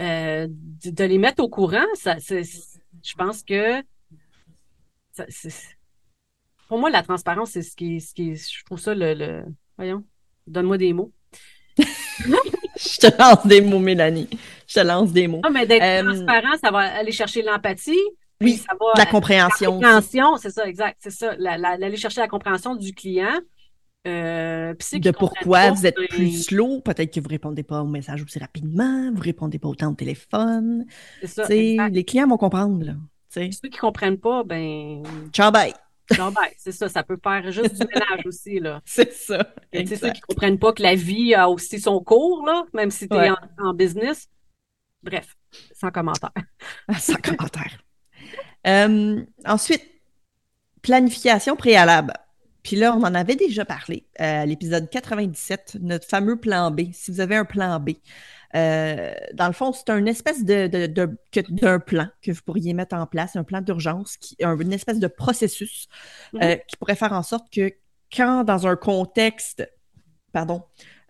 euh, 0.00 0.48
de, 0.48 1.04
les 1.04 1.18
mettre 1.18 1.42
au 1.42 1.48
courant, 1.48 1.84
ça, 1.94 2.16
je 2.18 3.14
pense 3.16 3.42
que 3.42 3.82
pour 6.68 6.78
moi, 6.78 6.90
la 6.90 7.02
transparence, 7.02 7.50
c'est 7.50 7.62
ce 7.62 7.76
qui, 7.76 8.00
ce 8.00 8.14
qui 8.14 8.34
je 8.34 8.64
trouve 8.64 8.80
ça 8.80 8.94
le, 8.94 9.44
voyons, 9.76 10.02
donne-moi 10.46 10.78
des 10.78 10.92
mots. 10.92 11.12
je 11.78 12.98
te 12.98 13.18
lance 13.18 13.46
des 13.46 13.60
mots, 13.60 13.78
Mélanie. 13.78 14.28
Je 14.66 14.74
te 14.74 14.80
lance 14.80 15.12
des 15.12 15.28
mots. 15.28 15.40
Non, 15.44 15.50
mais 15.50 15.66
d'être 15.66 15.82
euh, 15.82 16.02
transparent, 16.02 16.56
ça 16.62 16.70
va 16.70 16.78
aller 16.78 17.12
chercher 17.12 17.42
l'empathie. 17.42 18.00
Oui, 18.40 18.56
ça 18.56 18.74
va, 18.78 18.86
la 18.96 19.06
compréhension. 19.06 19.78
La 19.80 20.00
compréhension, 20.00 20.36
c'est 20.36 20.50
ça, 20.50 20.66
exact. 20.66 20.96
C'est 21.00 21.10
ça. 21.10 21.32
Aller 21.32 21.96
chercher 21.96 22.20
la 22.20 22.28
compréhension 22.28 22.74
du 22.74 22.92
client. 22.92 23.40
Euh, 24.06 24.74
de 24.92 25.10
pourquoi 25.10 25.70
vous 25.70 25.86
êtes 25.86 25.96
plus 26.10 26.44
slow, 26.44 26.80
peut-être 26.80 27.12
que 27.14 27.20
vous 27.20 27.28
répondez 27.28 27.62
pas 27.62 27.82
aux 27.82 27.86
messages 27.86 28.22
aussi 28.22 28.38
rapidement, 28.38 29.10
vous 29.14 29.22
répondez 29.22 29.58
pas 29.58 29.68
autant 29.68 29.92
au 29.92 29.94
téléphone. 29.94 30.84
C'est 31.22 31.26
ça. 31.26 31.48
Les 31.48 32.04
clients 32.04 32.26
vont 32.26 32.36
comprendre. 32.36 32.84
Là, 32.84 32.94
ceux 33.30 33.68
qui 33.68 33.78
comprennent 33.78 34.18
pas, 34.18 34.44
ben. 34.44 35.02
Ciao, 35.32 35.50
bye. 35.50 35.72
Ciao, 36.12 36.30
bye. 36.30 36.52
C'est 36.58 36.72
ça, 36.72 36.88
ça 36.88 37.02
peut 37.02 37.18
faire 37.22 37.50
juste 37.50 37.80
du 37.80 37.86
ménage 37.86 38.20
aussi. 38.26 38.60
là. 38.60 38.80
C'est 38.84 39.12
ça. 39.12 39.54
C'est 39.72 39.96
ceux 39.96 40.12
qui 40.12 40.20
comprennent 40.20 40.58
pas 40.58 40.72
que 40.72 40.82
la 40.82 40.94
vie 40.94 41.34
a 41.34 41.48
aussi 41.48 41.80
son 41.80 42.00
cours, 42.00 42.44
là, 42.46 42.64
même 42.72 42.90
si 42.90 43.08
tu 43.08 43.16
es 43.16 43.30
en, 43.58 43.74
business. 43.74 44.28
Bref, 45.02 45.36
sans 45.74 45.90
commentaire. 45.90 46.32
sans 46.98 47.16
commentaire. 47.16 47.78
Euh, 48.66 49.22
ensuite, 49.46 49.82
planification 50.82 51.56
préalable. 51.56 52.12
Puis 52.64 52.76
là, 52.76 52.96
on 52.96 53.02
en 53.02 53.14
avait 53.14 53.36
déjà 53.36 53.66
parlé 53.66 54.06
euh, 54.20 54.42
à 54.42 54.46
l'épisode 54.46 54.88
97, 54.88 55.76
notre 55.82 56.08
fameux 56.08 56.40
plan 56.40 56.70
B. 56.70 56.92
Si 56.92 57.10
vous 57.10 57.20
avez 57.20 57.36
un 57.36 57.44
plan 57.44 57.78
B, 57.78 57.90
euh, 58.54 59.12
dans 59.34 59.46
le 59.46 59.52
fond, 59.52 59.72
c'est 59.72 59.90
une 59.90 60.08
espèce 60.08 60.44
de, 60.44 60.66
d'un 60.86 61.78
plan 61.78 62.08
que 62.22 62.32
vous 62.32 62.40
pourriez 62.42 62.72
mettre 62.72 62.96
en 62.96 63.06
place, 63.06 63.36
un 63.36 63.44
plan 63.44 63.60
d'urgence, 63.60 64.16
qui, 64.16 64.36
une 64.40 64.72
espèce 64.72 64.98
de 64.98 65.08
processus 65.08 65.88
euh, 66.36 66.54
mhm. 66.54 66.58
qui 66.66 66.76
pourrait 66.76 66.96
faire 66.96 67.12
en 67.12 67.22
sorte 67.22 67.52
que 67.52 67.70
quand 68.10 68.44
dans 68.44 68.66
un 68.66 68.76
contexte, 68.76 69.68
pardon, 70.32 70.62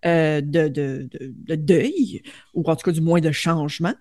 de, 0.02 0.40
de, 0.42 1.08
deuil, 1.54 2.22
ou 2.52 2.68
en 2.68 2.76
tout 2.76 2.84
cas 2.84 2.92
du 2.92 3.00
moins 3.00 3.20
de 3.20 3.30
changement, 3.30 3.94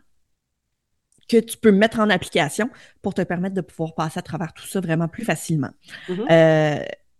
que 1.30 1.38
tu 1.38 1.58
peux 1.58 1.72
mettre 1.72 2.00
en 2.00 2.10
application 2.10 2.70
pour 3.02 3.14
te 3.14 3.22
permettre 3.22 3.56
de 3.56 3.62
pouvoir 3.62 3.94
passer 3.96 4.20
à 4.20 4.22
travers 4.22 4.54
tout 4.54 4.66
ça 4.66 4.82
vraiment 4.82 5.08
plus 5.08 5.24
facilement. 5.24 5.72
Mhm. 6.10 6.26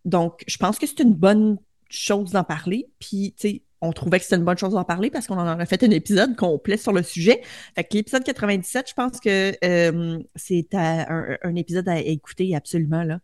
Donc, 0.06 0.44
je 0.48 0.58
pense 0.58 0.80
que 0.80 0.88
c'est 0.88 1.00
une 1.00 1.14
bonne 1.14 1.58
chose 1.90 2.32
d'en 2.32 2.44
parler. 2.44 2.90
Puis, 3.00 3.34
tu 3.38 3.50
sais, 3.50 3.62
on 3.84 3.92
trouvait 3.92 4.18
que 4.18 4.24
c'était 4.24 4.38
une 4.38 4.46
bonne 4.46 4.58
chose 4.58 4.74
d'en 4.74 4.86
parler 4.86 5.10
parce 5.10 5.28
qu'on 5.28 5.38
en 5.38 5.60
a 5.60 5.66
fait 5.66 5.84
un 5.84 5.92
épisode 5.92 6.38
complet 6.38 6.78
sur 6.78 6.94
le 6.94 7.04
sujet. 7.04 7.42
Fait 7.76 7.84
que 7.84 7.96
l'épisode 7.96 8.24
97, 8.24 8.88
je 8.88 8.94
pense 8.94 9.20
que 9.20 9.54
euh, 9.64 10.20
c'est 10.36 10.74
un, 10.74 11.56
épisode 11.56 11.90
à 11.90 12.00
écouter 12.00 12.56
absolument. 12.56 13.04
Là. 13.04 13.20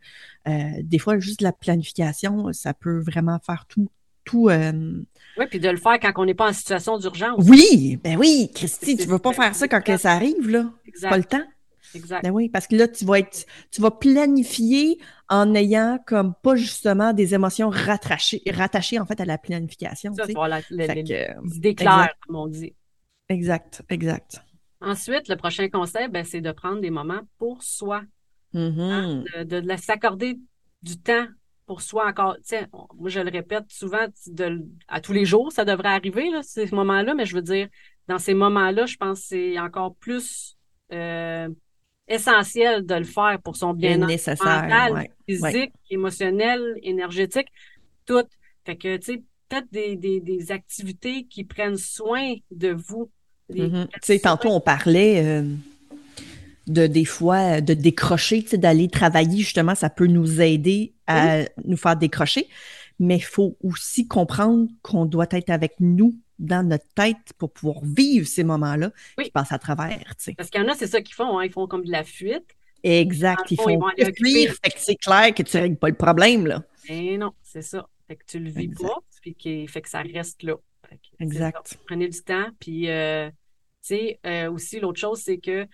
Euh, 0.49 0.81
des 0.83 0.99
fois, 0.99 1.17
juste 1.17 1.41
la 1.41 1.53
planification, 1.53 2.51
ça 2.51 2.73
peut 2.73 2.99
vraiment 2.99 3.39
faire 3.39 3.65
tout. 3.69 3.87
tout 4.25 4.49
euh, 4.49 5.01
Oui, 5.37 5.45
puis 5.49 5.61
de 5.61 5.69
le 5.69 5.77
faire 5.77 5.97
quand 5.97 6.11
on 6.17 6.25
n'est 6.25 6.33
pas 6.33 6.49
en 6.49 6.53
situation 6.53 6.97
d'urgence. 6.97 7.41
Oui, 7.47 7.97
ben 8.03 8.17
oui, 8.17 8.51
Christy, 8.53 8.97
tu 8.97 9.07
ne 9.07 9.11
veux 9.11 9.19
pas 9.19 9.31
faire 9.31 9.55
ça 9.55 9.69
quand 9.69 9.97
ça 9.97 10.11
arrive, 10.11 10.49
là. 10.49 10.65
Pas 11.01 11.17
le 11.17 11.23
temps. 11.23 11.45
Exact. 11.95 12.21
Ben 12.21 12.31
oui, 12.31 12.49
parce 12.49 12.67
que 12.67 12.75
là, 12.75 12.87
tu 12.87 13.05
vas 13.05 13.19
être, 13.19 13.45
tu 13.71 13.81
vas 13.81 13.91
planifier 13.91 14.99
en 15.29 15.53
ayant 15.53 15.99
comme 16.05 16.33
pas 16.41 16.55
justement 16.55 17.13
des 17.13 17.35
émotions 17.35 17.69
rattachées, 17.69 18.41
rattachées 18.47 18.99
en 18.99 19.05
fait 19.05 19.21
à 19.21 19.25
la 19.25 19.37
planification. 19.37 20.13
Ça, 20.13 20.25
voilà, 20.33 20.61
claire, 20.61 20.95
comme 22.25 22.35
on 22.35 22.47
dit. 22.47 22.75
Exact, 23.29 23.83
exact. 23.89 24.41
Ensuite, 24.81 25.27
le 25.27 25.35
prochain 25.35 25.69
conseil, 25.69 26.07
ben, 26.07 26.25
c'est 26.25 26.41
de 26.41 26.51
prendre 26.51 26.81
des 26.81 26.89
moments 26.89 27.21
pour 27.37 27.61
soi. 27.61 28.01
Mm-hmm. 28.53 28.81
Hein, 28.81 29.23
de, 29.45 29.59
de, 29.59 29.75
s'accorder 29.75 30.39
du 30.81 30.97
temps 30.99 31.27
pour 31.67 31.81
soi 31.81 32.07
encore. 32.07 32.37
Tiens, 32.43 32.67
moi, 32.97 33.09
je 33.09 33.19
le 33.19 33.29
répète 33.29 33.65
souvent, 33.69 34.07
à 34.87 35.01
tous 35.01 35.13
les 35.13 35.25
jours, 35.25 35.51
ça 35.51 35.65
devrait 35.65 35.89
arriver, 35.89 36.31
là, 36.31 36.41
ces 36.41 36.65
moments-là, 36.71 37.13
mais 37.13 37.27
je 37.27 37.35
veux 37.35 37.43
dire, 37.43 37.67
dans 38.07 38.17
ces 38.17 38.33
moments-là, 38.33 38.87
je 38.87 38.97
pense 38.97 39.19
que 39.19 39.25
c'est 39.27 39.59
encore 39.59 39.93
plus 39.95 40.57
euh, 40.91 41.47
essentiel 42.09 42.85
de 42.85 42.95
le 42.95 43.03
faire 43.03 43.39
pour 43.43 43.55
son 43.55 43.73
bien-être 43.73 44.43
mental, 44.43 45.07
physique, 45.27 45.71
émotionnel, 45.89 46.75
énergétique, 46.83 47.47
tout. 48.05 48.25
Fait 48.65 48.75
que, 48.75 48.97
tu 48.97 49.13
sais, 49.13 49.23
peut-être 49.47 49.67
des, 49.71 49.95
des, 49.95 50.19
des, 50.19 50.51
activités 50.51 51.25
qui 51.25 51.43
prennent 51.43 51.77
soin 51.77 52.35
de 52.51 52.69
vous. 52.69 53.09
Mm-hmm. 53.51 53.87
Tu 53.87 53.99
sais, 54.01 54.19
tantôt, 54.19 54.49
on 54.49 54.59
parlait 54.59 55.23
euh, 55.23 55.43
de 56.67 56.87
des 56.87 57.05
fois 57.05 57.61
de 57.61 57.73
décrocher, 57.73 58.43
tu 58.43 58.49
sais, 58.49 58.57
d'aller 58.57 58.89
travailler, 58.89 59.39
justement, 59.39 59.75
ça 59.75 59.89
peut 59.89 60.07
nous 60.07 60.41
aider 60.41 60.93
à 61.07 61.43
nous 61.63 61.77
faire 61.77 61.95
décrocher. 61.95 62.47
Mais 62.99 63.17
il 63.17 63.23
faut 63.23 63.57
aussi 63.63 64.07
comprendre 64.07 64.67
qu'on 64.81 65.05
doit 65.05 65.27
être 65.31 65.49
avec 65.49 65.75
nous 65.79 66.13
dans 66.37 66.67
notre 66.67 66.87
tête 66.95 67.33
pour 67.37 67.51
pouvoir 67.51 67.77
vivre 67.83 68.27
ces 68.27 68.43
moments-là 68.43 68.91
oui. 69.17 69.25
qui 69.25 69.31
passent 69.31 69.51
à 69.51 69.59
travers. 69.59 70.03
Parce 70.37 70.49
qu'il 70.49 70.61
y 70.61 70.63
en 70.63 70.67
a, 70.67 70.75
c'est 70.75 70.87
ça 70.87 71.01
qu'ils 71.01 71.15
font, 71.15 71.37
hein. 71.37 71.45
ils 71.45 71.51
font 71.51 71.67
comme 71.67 71.83
de 71.83 71.91
la 71.91 72.03
fuite. 72.03 72.55
Exact, 72.81 73.51
ils 73.51 73.57
font 73.57 73.81
fuir, 74.15 74.55
fait 74.63 74.71
que 74.71 74.79
c'est 74.79 74.95
clair 74.95 75.33
que 75.33 75.43
tu 75.43 75.57
ne 75.57 75.63
règles 75.63 75.75
pas 75.77 75.89
le 75.89 75.95
problème. 75.95 76.47
Là. 76.47 76.63
Et 76.87 77.17
non, 77.17 77.33
c'est 77.43 77.61
ça. 77.61 77.87
Fait 78.07 78.15
que 78.15 78.23
tu 78.25 78.39
le 78.39 78.49
vis 78.49 78.69
pas, 78.69 78.99
puis 79.21 79.35
qui 79.35 79.67
fait 79.67 79.81
que 79.81 79.89
ça 79.89 80.01
reste 80.01 80.43
là. 80.43 80.55
exact. 81.19 81.77
Prenez 81.85 82.07
du 82.07 82.21
temps, 82.21 82.47
puis 82.59 82.89
euh, 82.89 83.29
tu 83.29 83.95
sais, 83.95 84.19
euh, 84.25 84.49
aussi 84.49 84.79
l'autre 84.79 84.99
chose, 84.99 85.19
c'est 85.19 85.39
que 85.39 85.67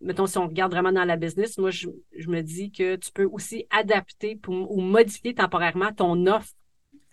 mettons, 0.00 0.26
si 0.26 0.38
on 0.38 0.46
regarde 0.46 0.72
vraiment 0.72 0.92
dans 0.92 1.04
la 1.04 1.16
business, 1.16 1.58
moi, 1.58 1.70
je, 1.70 1.88
je 2.16 2.28
me 2.28 2.42
dis 2.42 2.70
que 2.70 2.96
tu 2.96 3.10
peux 3.12 3.24
aussi 3.24 3.66
adapter 3.70 4.36
pour, 4.36 4.70
ou 4.70 4.80
modifier 4.80 5.34
temporairement 5.34 5.92
ton 5.92 6.26
offre 6.26 6.52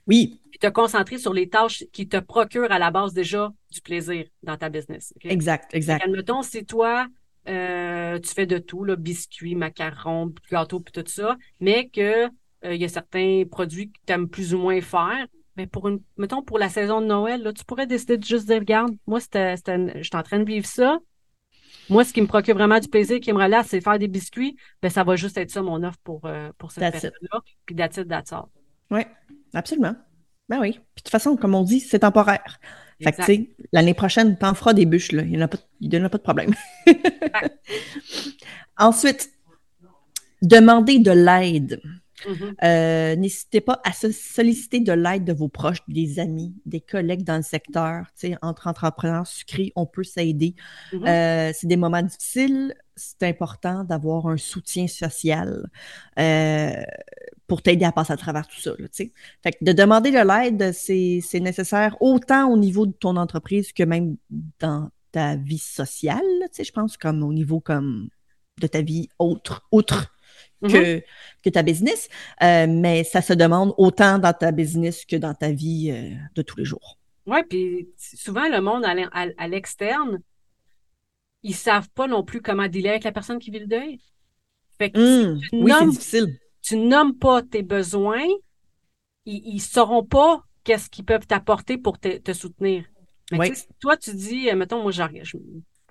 oui. 0.07 0.39
Puis 0.51 0.59
te 0.59 0.67
concentrer 0.67 1.17
sur 1.17 1.33
les 1.33 1.49
tâches 1.49 1.83
qui 1.91 2.07
te 2.07 2.17
procurent 2.17 2.71
à 2.71 2.79
la 2.79 2.91
base 2.91 3.13
déjà 3.13 3.51
du 3.71 3.81
plaisir 3.81 4.25
dans 4.43 4.57
ta 4.57 4.69
business. 4.69 5.13
Exact, 5.23 5.73
exact. 5.73 6.03
Admettons, 6.03 6.43
si 6.43 6.65
toi, 6.65 7.07
euh, 7.47 8.19
tu 8.19 8.33
fais 8.33 8.45
de 8.45 8.57
tout, 8.57 8.83
là, 8.83 8.95
biscuits, 8.95 9.55
macarons, 9.55 10.33
gâteaux, 10.51 10.79
puis 10.79 10.91
tout 10.91 11.09
ça, 11.09 11.37
mais 11.59 11.89
que 11.89 12.25
euh, 12.25 12.75
il 12.75 12.81
y 12.81 12.85
a 12.85 12.89
certains 12.89 13.43
produits 13.49 13.91
que 13.91 13.99
tu 14.05 14.13
aimes 14.13 14.29
plus 14.29 14.53
ou 14.53 14.59
moins 14.59 14.79
faire, 14.81 15.27
mais 15.57 15.67
pour 15.67 15.87
une, 15.87 16.01
mettons, 16.17 16.43
pour 16.43 16.59
la 16.59 16.69
saison 16.69 17.01
de 17.01 17.07
Noël, 17.07 17.41
là, 17.41 17.53
tu 17.53 17.63
pourrais 17.65 17.87
décider 17.87 18.17
de 18.17 18.23
juste 18.23 18.47
dire, 18.47 18.59
regarde, 18.59 18.95
moi, 19.07 19.19
c'était, 19.19 19.55
je 19.57 20.03
suis 20.03 20.15
en 20.15 20.23
train 20.23 20.39
de 20.39 20.45
vivre 20.45 20.65
ça. 20.65 20.99
Moi, 21.89 22.03
ce 22.03 22.13
qui 22.13 22.21
me 22.21 22.27
procure 22.27 22.55
vraiment 22.55 22.79
du 22.79 22.87
plaisir, 22.87 23.19
qui 23.19 23.31
me 23.31 23.37
relaxe, 23.37 23.69
c'est 23.69 23.81
faire 23.81 23.99
des 23.99 24.07
biscuits. 24.07 24.55
Ben, 24.81 24.89
ça 24.89 25.03
va 25.03 25.15
juste 25.15 25.37
être 25.37 25.51
ça, 25.51 25.61
mon 25.61 25.83
offre 25.83 25.99
pour, 26.03 26.21
euh, 26.25 26.49
pour 26.57 26.71
cette 26.71 26.91
période-là. 26.91 27.41
Puis 27.65 27.75
that's 27.75 27.97
it, 27.97 28.07
that's 28.07 28.33
Oui. 28.91 29.01
Absolument. 29.53 29.95
Ben 30.49 30.59
oui. 30.59 30.71
Puis 30.73 30.81
de 30.97 31.01
toute 31.03 31.09
façon, 31.09 31.35
comme 31.35 31.55
on 31.55 31.63
dit, 31.63 31.79
c'est 31.79 31.99
temporaire. 31.99 32.59
Fait 33.01 33.11
que, 33.11 33.17
tu 33.17 33.23
sais, 33.23 33.49
l'année 33.71 33.93
prochaine, 33.93 34.37
t'en 34.37 34.53
feras 34.53 34.73
des 34.73 34.85
bûches, 34.85 35.11
là. 35.11 35.23
Il 35.23 35.31
n'y 35.31 35.43
en, 35.43 35.45
a 35.45 36.09
pas 36.09 36.17
de 36.17 36.23
problème. 36.23 36.53
Ensuite, 38.77 39.31
demander 40.41 40.99
de 40.99 41.11
l'aide. 41.11 41.81
Mm-hmm. 42.25 42.53
Euh, 42.63 43.15
n'hésitez 43.15 43.61
pas 43.61 43.81
à 43.83 43.91
solliciter 43.91 44.79
de 44.79 44.93
l'aide 44.93 45.25
de 45.25 45.33
vos 45.33 45.49
proches, 45.49 45.79
des 45.87 46.19
amis, 46.19 46.53
des 46.65 46.81
collègues 46.81 47.23
dans 47.23 47.37
le 47.37 47.43
secteur. 47.43 48.05
Entre 48.41 48.67
entrepreneurs 48.67 49.27
sucrés, 49.27 49.71
on 49.75 49.85
peut 49.85 50.03
s'aider. 50.03 50.55
Mm-hmm. 50.91 51.07
Euh, 51.07 51.51
c'est 51.53 51.67
des 51.67 51.77
moments 51.77 52.01
difficiles. 52.01 52.75
C'est 52.95 53.23
important 53.23 53.83
d'avoir 53.83 54.27
un 54.27 54.37
soutien 54.37 54.87
social. 54.87 55.69
Euh, 56.19 56.83
pour 57.47 57.61
t'aider 57.61 57.85
à 57.85 57.91
passer 57.91 58.13
à 58.13 58.17
travers 58.17 58.47
tout 58.47 58.59
ça. 58.59 58.71
Là, 58.79 58.87
fait 58.91 59.09
que 59.51 59.63
de 59.63 59.71
demander 59.71 60.09
de 60.09 60.17
l'aide, 60.17 60.73
c'est 60.73 61.39
nécessaire 61.39 61.95
autant 62.01 62.49
au 62.49 62.57
niveau 62.57 62.87
de 62.87 62.91
ton 62.91 63.17
entreprise 63.17 63.71
que 63.71 63.83
même 63.83 64.17
dans 64.59 64.89
ta 65.11 65.35
vie 65.35 65.59
sociale, 65.59 66.23
je 66.57 66.71
pense, 66.71 66.97
comme 66.97 67.21
au 67.23 67.33
niveau 67.33 67.59
comme 67.59 68.09
de 68.59 68.67
ta 68.67 68.81
vie 68.81 69.09
autre, 69.19 69.67
outre 69.71 70.14
que, 70.67 70.97
mm-hmm. 70.97 71.03
que 71.43 71.49
ta 71.49 71.63
business. 71.63 72.09
Euh, 72.43 72.67
mais 72.69 73.03
ça 73.03 73.21
se 73.21 73.33
demande 73.33 73.73
autant 73.77 74.19
dans 74.19 74.33
ta 74.33 74.51
business 74.51 75.05
que 75.05 75.15
dans 75.15 75.33
ta 75.33 75.51
vie 75.51 75.91
euh, 75.91 76.15
de 76.35 76.41
tous 76.41 76.57
les 76.57 76.65
jours. 76.65 76.97
Oui, 77.25 77.39
puis 77.49 77.87
souvent, 77.97 78.47
le 78.47 78.61
monde 78.61 78.85
à 78.85 79.47
l'externe, 79.47 80.19
ils 81.41 81.55
savent 81.55 81.89
pas 81.95 82.07
non 82.07 82.23
plus 82.23 82.41
comment 82.41 82.67
dealer 82.67 82.89
avec 82.89 83.03
la 83.03 83.11
personne 83.11 83.39
qui 83.39 83.49
vit 83.49 83.59
le 83.59 83.67
deuil. 83.67 83.99
Fait 84.77 84.91
que 84.91 84.99
mmh. 84.99 85.41
oui, 85.53 85.71
c'est 85.79 85.89
difficile 85.89 86.39
tu 86.65 86.77
nommes 86.77 87.15
pas 87.15 87.43
tes 87.43 87.61
besoins, 87.61 88.25
ils, 89.25 89.55
ne 89.55 89.59
sauront 89.59 90.03
pas 90.03 90.43
qu'est-ce 90.63 90.89
qu'ils 90.89 91.05
peuvent 91.05 91.27
t'apporter 91.27 91.77
pour 91.77 91.99
te, 91.99 92.33
soutenir. 92.33 92.85
Mais 93.31 93.53
toi, 93.79 93.95
tu 93.97 94.15
dis, 94.15 94.49
euh, 94.49 94.55
mettons, 94.55 94.81
moi, 94.81 94.91
je, 94.91 95.03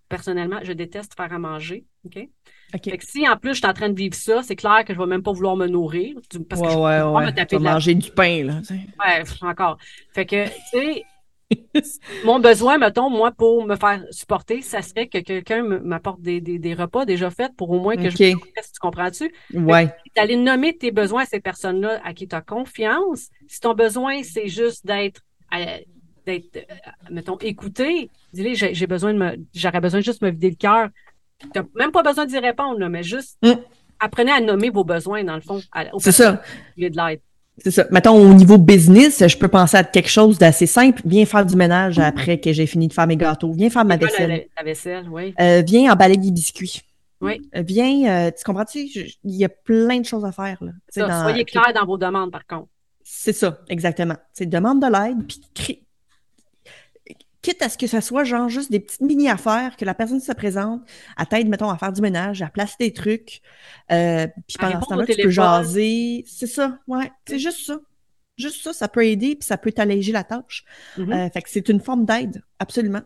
personnellement, 0.09 0.59
je 0.63 0.73
déteste 0.73 1.15
faire 1.17 1.33
à 1.33 1.39
manger. 1.39 1.85
OK? 2.05 2.29
Fait 2.73 2.99
que 2.99 3.07
si 3.07 3.29
en 3.29 3.37
plus 3.37 3.51
je 3.51 3.59
suis 3.59 3.67
en 3.67 3.73
train 3.73 3.89
de 3.89 3.97
vivre 3.97 4.15
ça, 4.15 4.43
c'est 4.43 4.57
clair 4.57 4.85
que 4.85 4.93
je 4.93 4.99
vais 4.99 5.07
même 5.07 5.23
pas 5.23 5.33
vouloir 5.33 5.57
me 5.57 5.67
nourrir. 5.67 6.17
Parce 6.49 6.61
que 6.61 6.69
je 6.69 6.77
ouais, 6.77 7.03
ouais. 7.03 7.27
me 7.27 7.33
taper 7.33 7.57
de 7.57 7.63
manger 7.63 7.95
du 7.95 8.11
pain, 8.11 8.45
là. 8.45 8.61
Ouais, 8.71 9.23
encore. 9.43 9.79
Fait 10.13 10.27
que, 10.27 10.47
tu 10.47 10.53
sais, 10.73 11.05
mon 12.25 12.41
besoin, 12.41 12.79
mettons, 12.79 13.11
moi, 13.11 13.33
pour 13.33 13.65
me 13.67 13.77
faire 13.77 14.03
supporter, 14.11 14.63
ça 14.63 14.83
serait 14.83 15.07
que 15.09 15.19
quelqu'un 15.19 15.63
m'apporte 15.63 16.21
des, 16.21 16.41
des, 16.41 16.75
repas 16.75 17.05
déjà 17.05 17.31
faits 17.31 17.53
pour 17.57 17.71
au 17.71 17.81
moins 17.81 17.97
que 17.97 18.11
je 18.11 18.23
me 18.23 18.35
tu 18.35 18.81
comprends-tu? 18.81 19.33
Ouais. 19.53 19.95
D'aller 20.17 20.37
nommer 20.37 20.77
tes 20.77 20.91
besoins 20.91 21.23
à 21.23 21.27
ces 21.27 21.41
personnes-là 21.41 22.01
à 22.05 22.15
qui 22.15 22.27
tu 22.29 22.35
as 22.35 22.41
confiance. 22.41 23.29
Si 23.47 23.61
ton 23.61 23.75
besoin, 23.75 24.23
c'est 24.23 24.49
juste 24.49 24.87
d'être 24.87 25.23
d'être, 26.27 26.57
euh, 26.57 27.11
mettons, 27.11 27.37
écouté. 27.39 28.11
Dis-les, 28.33 28.55
j'ai 28.55 28.87
besoin 28.87 29.13
de 29.13 29.19
me, 29.19 29.37
j'aurais 29.55 29.81
besoin 29.81 30.01
juste 30.01 30.21
de 30.21 30.27
me 30.27 30.33
vider 30.33 30.51
le 30.51 30.57
cœur. 30.57 30.89
Tu 31.41 31.49
n'as 31.55 31.65
même 31.75 31.91
pas 31.91 32.03
besoin 32.03 32.27
d'y 32.27 32.39
répondre, 32.39 32.79
là, 32.79 32.89
mais 32.89 33.03
juste 33.03 33.39
mm. 33.43 33.53
apprenez 34.01 34.33
à 34.33 34.41
nommer 34.41 34.71
vos 34.71 34.85
besoins, 34.85 35.25
dans 35.25 35.35
le 35.35 35.41
fond. 35.41 35.61
C'est 35.99 36.13
ça. 36.13 36.43
de 36.77 36.87
l'aide. 36.87 37.21
C'est 37.59 37.71
ça. 37.71 37.87
Mettons, 37.91 38.17
au 38.17 38.35
niveau 38.35 38.59
business, 38.59 39.25
je 39.27 39.39
peux 39.39 39.49
penser 39.49 39.77
à 39.77 39.85
quelque 39.85 40.09
chose 40.09 40.39
d'assez 40.39 40.67
simple. 40.67 41.01
Viens 41.05 41.25
faire 41.25 41.47
du 41.47 41.55
ménage 41.55 42.01
après 42.01 42.41
que 42.41 42.53
j'ai 42.53 42.67
fini 42.67 42.89
de 42.89 42.93
faire 42.93 43.07
mes 43.07 43.17
gâteaux. 43.17 43.53
Viens 43.53 43.71
faire 43.71 43.85
ma 43.85 43.97
vaisselle. 43.97 44.49
La, 44.57 44.65
vaisselle, 44.65 45.09
oui. 45.09 45.35
Euh, 45.41 45.63
viens 45.65 45.93
emballer 45.93 46.17
des 46.17 46.33
biscuits. 46.33 46.83
Oui. 47.21 47.41
Euh, 47.55 47.63
viens, 47.65 48.31
tu 48.33 48.43
comprends-tu? 48.45 48.81
Il 48.81 49.37
y 49.37 49.45
a 49.45 49.49
plein 49.49 50.01
de 50.01 50.05
choses 50.05 50.25
à 50.25 50.33
faire. 50.33 50.59
Là, 50.63 51.23
soyez 51.23 51.45
clair 51.45 51.73
dans 51.73 51.87
vos 51.87 51.97
demandes, 51.97 52.33
par 52.33 52.45
contre. 52.45 52.69
C'est 53.05 53.35
ça, 53.35 53.59
exactement. 53.69 54.17
C'est 54.33 54.47
demande 54.47 54.81
de 54.81 54.87
l'aide, 54.87 55.27
puis 55.55 55.84
quitte 57.45 57.61
à 57.61 57.69
ce 57.69 57.77
que 57.77 57.87
ce 57.87 58.01
soit 58.01 58.25
genre 58.25 58.49
juste 58.49 58.73
des 58.73 58.81
petites 58.81 59.03
mini-affaires 59.03 59.77
que 59.77 59.85
la 59.85 59.95
personne 59.95 60.19
se 60.19 60.33
présente, 60.33 60.81
à 61.17 61.27
t'aide, 61.27 61.47
mettons, 61.49 61.69
à 61.69 61.77
faire 61.77 61.93
du 61.93 62.01
ménage, 62.01 62.41
à 62.41 62.49
placer 62.49 62.77
des 62.81 62.93
trucs, 62.93 63.43
euh, 63.93 64.27
puis 64.49 64.57
pendant 64.59 64.81
ce 64.81 64.89
temps-là, 64.89 65.07
tu 65.07 65.23
peux 65.23 65.29
jaser. 65.29 66.25
C'est 66.27 66.47
ça, 66.47 66.79
ouais, 66.89 67.13
c'est 67.29 67.39
juste 67.39 67.67
ça. 67.67 67.79
Juste 68.37 68.65
ça, 68.65 68.73
ça 68.73 68.89
peut 68.89 69.07
aider, 69.07 69.37
puis 69.37 69.47
ça 69.47 69.59
peut 69.59 69.71
t'alléger 69.71 70.11
la 70.11 70.25
tâche. 70.25 70.65
Mm-hmm. 70.99 71.27
Euh, 71.27 71.31
fait 71.31 71.43
que 71.43 71.51
c'est 71.51 71.69
une 71.69 71.81
forme 71.81 72.07
d'aide, 72.07 72.43
absolument. 72.59 73.03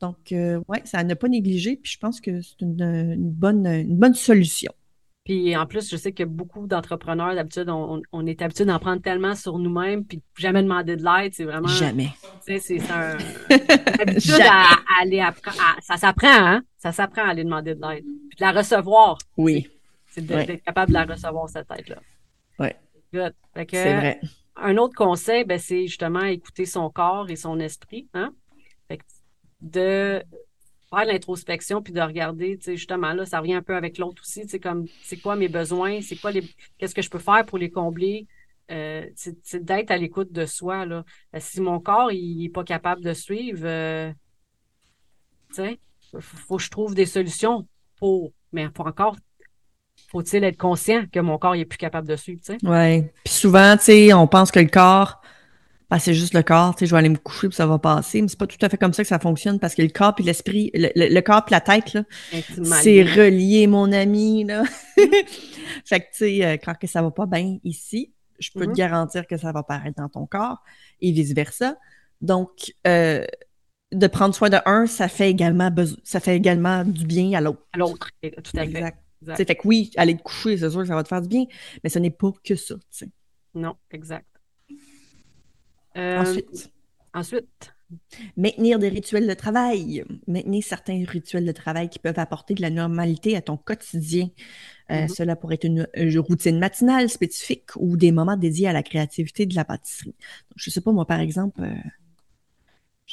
Donc, 0.00 0.32
euh, 0.32 0.60
ouais, 0.68 0.82
ça 0.84 0.98
à 0.98 1.04
ne 1.04 1.14
pas 1.14 1.28
négliger, 1.28 1.76
puis 1.76 1.90
je 1.90 1.98
pense 1.98 2.20
que 2.20 2.42
c'est 2.42 2.60
une, 2.60 3.16
bonne, 3.16 3.66
une 3.66 3.96
bonne 3.96 4.14
solution. 4.14 4.72
Puis 5.28 5.54
en 5.54 5.66
plus, 5.66 5.90
je 5.90 5.96
sais 5.98 6.12
que 6.12 6.22
beaucoup 6.22 6.66
d'entrepreneurs, 6.66 7.34
d'habitude, 7.34 7.68
on, 7.68 8.26
est 8.26 8.40
habitué 8.40 8.64
d'en 8.64 8.78
prendre 8.78 9.02
tellement 9.02 9.34
sur 9.34 9.58
nous-mêmes, 9.58 10.02
puis 10.06 10.22
jamais 10.38 10.62
demander 10.62 10.96
de 10.96 11.04
l'aide, 11.04 11.34
c'est 11.34 11.44
vraiment. 11.44 11.68
Jamais. 11.68 12.08
Tu 12.46 12.58
sais, 12.58 12.78
c'est 12.78 12.90
un. 12.90 13.18
habitude 14.00 14.40
à, 14.40 14.78
aller 15.02 15.20
apprendre. 15.20 15.58
Ça 15.82 15.98
s'apprend, 15.98 16.28
hein? 16.30 16.62
Ça 16.78 16.92
s'apprend 16.92 17.26
à 17.26 17.32
aller 17.32 17.44
demander 17.44 17.74
de 17.74 17.80
l'aide. 17.82 18.04
Puis 18.04 18.38
de 18.38 18.42
la 18.42 18.52
recevoir. 18.52 19.18
Oui. 19.36 19.68
C'est 20.06 20.24
d'être 20.24 20.64
capable 20.64 20.88
de 20.88 20.94
la 20.94 21.04
recevoir, 21.04 21.46
cette 21.50 21.70
aide-là. 21.78 21.98
Oui. 22.58 22.68
C'est 23.12 23.96
vrai. 23.96 24.20
Un 24.56 24.78
autre 24.78 24.94
conseil, 24.94 25.44
ben, 25.44 25.58
c'est 25.58 25.88
justement 25.88 26.24
écouter 26.24 26.64
son 26.64 26.88
corps 26.88 27.28
et 27.28 27.36
son 27.36 27.60
esprit. 27.60 28.08
Hein? 28.14 28.32
Fait 28.88 28.96
que 28.96 29.04
de 29.60 30.22
faire 30.90 31.04
l'introspection 31.04 31.82
puis 31.82 31.92
de 31.92 32.00
regarder, 32.00 32.56
tu 32.56 32.64
sais, 32.64 32.76
justement, 32.76 33.12
là, 33.12 33.26
ça 33.26 33.40
revient 33.40 33.54
un 33.54 33.62
peu 33.62 33.76
avec 33.76 33.98
l'autre 33.98 34.22
aussi, 34.22 34.42
tu 34.42 34.48
sais, 34.48 34.60
comme, 34.60 34.86
c'est 35.02 35.18
quoi 35.18 35.36
mes 35.36 35.48
besoins, 35.48 36.00
c'est 36.00 36.16
quoi 36.16 36.30
les, 36.30 36.42
qu'est-ce 36.78 36.94
que 36.94 37.02
je 37.02 37.10
peux 37.10 37.18
faire 37.18 37.44
pour 37.46 37.58
les 37.58 37.70
combler, 37.70 38.26
euh, 38.70 39.06
c'est 39.14 39.64
d'être 39.64 39.90
à 39.90 39.96
l'écoute 39.96 40.32
de 40.32 40.46
soi, 40.46 40.86
là. 40.86 41.04
Euh, 41.34 41.38
si 41.40 41.60
mon 41.60 41.80
corps, 41.80 42.12
il 42.12 42.42
n'est 42.42 42.48
pas 42.48 42.64
capable 42.64 43.02
de 43.02 43.12
suivre, 43.12 43.62
euh, 43.64 44.10
tu 45.50 45.56
sais, 45.56 45.78
faut 46.20 46.56
que 46.56 46.62
je 46.62 46.70
trouve 46.70 46.94
des 46.94 47.06
solutions 47.06 47.66
pour, 47.96 48.32
mais 48.52 48.68
pour 48.70 48.86
encore, 48.86 49.16
faut-il 50.10 50.44
être 50.44 50.56
conscient 50.56 51.04
que 51.10 51.20
mon 51.20 51.38
corps, 51.38 51.56
il 51.56 51.60
est 51.60 51.66
plus 51.66 51.78
capable 51.78 52.08
de 52.08 52.16
suivre, 52.16 52.40
tu 52.44 52.54
sais? 52.54 52.66
Ouais. 52.66 53.12
Puis 53.24 53.34
souvent, 53.34 53.76
tu 53.76 53.84
sais, 53.84 54.12
on 54.14 54.26
pense 54.26 54.50
que 54.50 54.60
le 54.60 54.68
corps, 54.68 55.17
ben, 55.90 55.98
c'est 55.98 56.12
juste 56.12 56.34
le 56.34 56.42
corps, 56.42 56.74
tu 56.74 56.80
sais, 56.80 56.86
je 56.86 56.92
vais 56.92 56.98
aller 56.98 57.08
me 57.08 57.16
coucher 57.16 57.48
puis 57.48 57.56
ça 57.56 57.66
va 57.66 57.78
passer. 57.78 58.20
Mais 58.20 58.28
c'est 58.28 58.38
pas 58.38 58.46
tout 58.46 58.58
à 58.60 58.68
fait 58.68 58.76
comme 58.76 58.92
ça 58.92 59.02
que 59.02 59.08
ça 59.08 59.18
fonctionne 59.18 59.58
parce 59.58 59.74
que 59.74 59.82
le 59.82 59.88
corps 59.88 60.14
puis 60.14 60.24
l'esprit, 60.24 60.70
le, 60.74 61.20
corps 61.20 61.44
puis 61.44 61.52
la 61.52 61.60
tête, 61.60 61.94
là, 61.94 62.04
c'est 62.82 63.02
relié, 63.02 63.66
mon 63.66 63.90
ami, 63.92 64.44
là. 64.44 64.64
fait 65.84 66.00
que, 66.00 66.06
tu 66.06 66.18
sais, 66.18 66.44
euh, 66.44 66.56
quand 66.62 66.74
que 66.74 66.86
ça 66.86 67.00
va 67.00 67.10
pas 67.10 67.26
bien 67.26 67.58
ici, 67.64 68.12
je 68.38 68.50
peux 68.52 68.66
te 68.66 68.70
mm-hmm. 68.70 68.76
garantir 68.76 69.26
que 69.26 69.36
ça 69.38 69.50
va 69.52 69.62
paraître 69.62 69.96
dans 69.96 70.08
ton 70.08 70.26
corps 70.26 70.62
et 71.00 71.10
vice-versa. 71.10 71.76
Donc, 72.20 72.74
euh, 72.86 73.24
de 73.92 74.06
prendre 74.06 74.34
soin 74.34 74.50
de 74.50 74.58
un, 74.66 74.86
ça 74.86 75.08
fait 75.08 75.30
également 75.30 75.70
ça 76.04 76.20
fait 76.20 76.36
également 76.36 76.84
du 76.84 77.06
bien 77.06 77.32
à 77.32 77.40
l'autre. 77.40 77.66
À 77.72 77.78
l'autre, 77.78 78.10
tout 78.22 78.56
à 78.56 78.60
fait. 78.60 78.68
Exact. 78.68 78.98
Fait 79.36 79.56
que 79.56 79.66
oui, 79.66 79.90
aller 79.96 80.16
te 80.16 80.22
coucher, 80.22 80.58
c'est 80.58 80.70
sûr 80.70 80.82
que 80.82 80.86
ça 80.86 80.94
va 80.94 81.02
te 81.02 81.08
faire 81.08 81.22
du 81.22 81.28
bien, 81.28 81.44
mais 81.82 81.90
ce 81.90 81.98
n'est 81.98 82.10
pas 82.10 82.30
que 82.44 82.54
ça, 82.54 82.74
tu 82.74 82.82
sais. 82.90 83.08
Non, 83.54 83.74
exact. 83.90 84.26
Euh, 85.98 86.20
ensuite. 86.20 86.70
Ensuite. 87.14 87.74
Maintenir 88.36 88.78
des 88.78 88.88
rituels 88.88 89.26
de 89.26 89.34
travail. 89.34 90.04
Maintenir 90.26 90.62
certains 90.62 91.04
rituels 91.06 91.44
de 91.44 91.52
travail 91.52 91.88
qui 91.88 91.98
peuvent 91.98 92.18
apporter 92.18 92.54
de 92.54 92.62
la 92.62 92.70
normalité 92.70 93.36
à 93.36 93.40
ton 93.40 93.56
quotidien. 93.56 94.28
Euh, 94.90 95.04
mm-hmm. 95.04 95.14
Cela 95.14 95.36
pourrait 95.36 95.54
être 95.54 95.64
une, 95.64 95.86
routine 96.18 96.58
matinale 96.58 97.08
spécifique 97.08 97.70
ou 97.76 97.96
des 97.96 98.12
moments 98.12 98.36
dédiés 98.36 98.68
à 98.68 98.72
la 98.72 98.82
créativité 98.82 99.46
de 99.46 99.54
la 99.54 99.64
pâtisserie. 99.64 100.14
je 100.56 100.70
sais 100.70 100.80
pas, 100.80 100.92
moi, 100.92 101.06
par 101.06 101.20
exemple, 101.20 101.62
euh, 101.62 101.74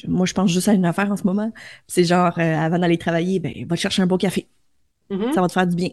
moi, 0.07 0.25
je 0.25 0.33
pense 0.33 0.51
juste 0.51 0.67
à 0.67 0.73
une 0.73 0.85
affaire 0.85 1.09
en 1.09 1.15
ce 1.15 1.23
moment. 1.23 1.53
C'est 1.87 2.03
genre, 2.03 2.37
avant 2.37 2.79
d'aller 2.79 2.97
travailler, 2.97 3.39
ben, 3.39 3.53
va 3.65 3.77
chercher 3.77 4.01
un 4.01 4.07
beau 4.07 4.17
café. 4.17 4.49
Mm-hmm. 5.09 5.33
Ça 5.33 5.41
va 5.41 5.47
te 5.47 5.53
faire 5.53 5.67
du 5.67 5.75
bien. 5.75 5.89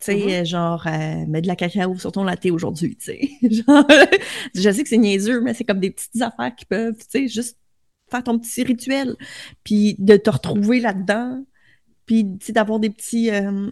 Tu 0.00 0.12
sais, 0.12 0.16
mm-hmm. 0.16 0.46
genre, 0.46 0.86
euh, 0.86 1.26
mets 1.26 1.42
de 1.42 1.48
la 1.48 1.56
cacao 1.56 1.98
sur 1.98 2.12
ton 2.12 2.22
latte 2.22 2.46
aujourd'hui, 2.46 2.96
tu 2.96 3.06
sais. 3.06 3.30
genre, 3.50 3.84
je 4.54 4.70
sais 4.70 4.82
que 4.82 4.88
c'est 4.88 4.96
niaiseux, 4.96 5.40
mais 5.40 5.54
c'est 5.54 5.64
comme 5.64 5.80
des 5.80 5.90
petites 5.90 6.22
affaires 6.22 6.54
qui 6.54 6.64
peuvent, 6.66 6.96
tu 6.98 7.06
sais, 7.08 7.28
juste 7.28 7.58
faire 8.08 8.22
ton 8.22 8.38
petit 8.38 8.62
rituel, 8.62 9.16
puis 9.64 9.96
de 9.98 10.16
te 10.16 10.30
retrouver 10.30 10.80
là-dedans, 10.80 11.44
puis, 12.06 12.24
tu 12.38 12.46
sais, 12.46 12.52
d'avoir 12.52 12.78
des 12.78 12.90
petits... 12.90 13.30
Euh, 13.30 13.70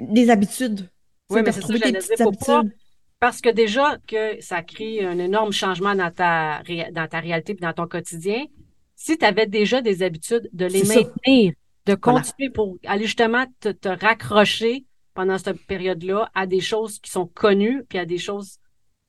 des 0.00 0.30
habitudes. 0.30 0.88
Oui, 1.30 1.42
mais 1.44 1.52
c'est 1.52 1.60
ça, 1.60 1.72
des 1.72 1.92
petites 1.92 2.20
habitudes. 2.20 2.72
parce 3.18 3.40
que 3.40 3.50
déjà 3.50 3.98
que 4.06 4.40
ça 4.40 4.62
crée 4.62 5.04
un 5.04 5.18
énorme 5.18 5.52
changement 5.52 5.94
dans 5.94 6.10
ta, 6.10 6.62
dans 6.92 7.08
ta 7.08 7.20
réalité 7.20 7.52
et 7.52 7.56
dans 7.56 7.72
ton 7.72 7.86
quotidien, 7.88 8.46
si 8.94 9.18
tu 9.18 9.24
avais 9.24 9.46
déjà 9.46 9.82
des 9.82 10.02
habitudes, 10.02 10.48
de 10.52 10.66
les 10.66 10.84
maintenir 10.84 11.52
de 11.88 11.94
continuer 11.94 12.50
pour 12.50 12.78
aller 12.86 13.04
justement 13.04 13.46
te, 13.60 13.88
raccrocher 13.88 14.84
pendant 15.14 15.38
cette 15.38 15.64
période-là 15.66 16.30
à 16.34 16.46
des 16.46 16.60
choses 16.60 16.98
qui 17.00 17.10
sont 17.10 17.26
connues 17.26 17.84
puis 17.88 17.98
à 17.98 18.04
des 18.04 18.18
choses 18.18 18.58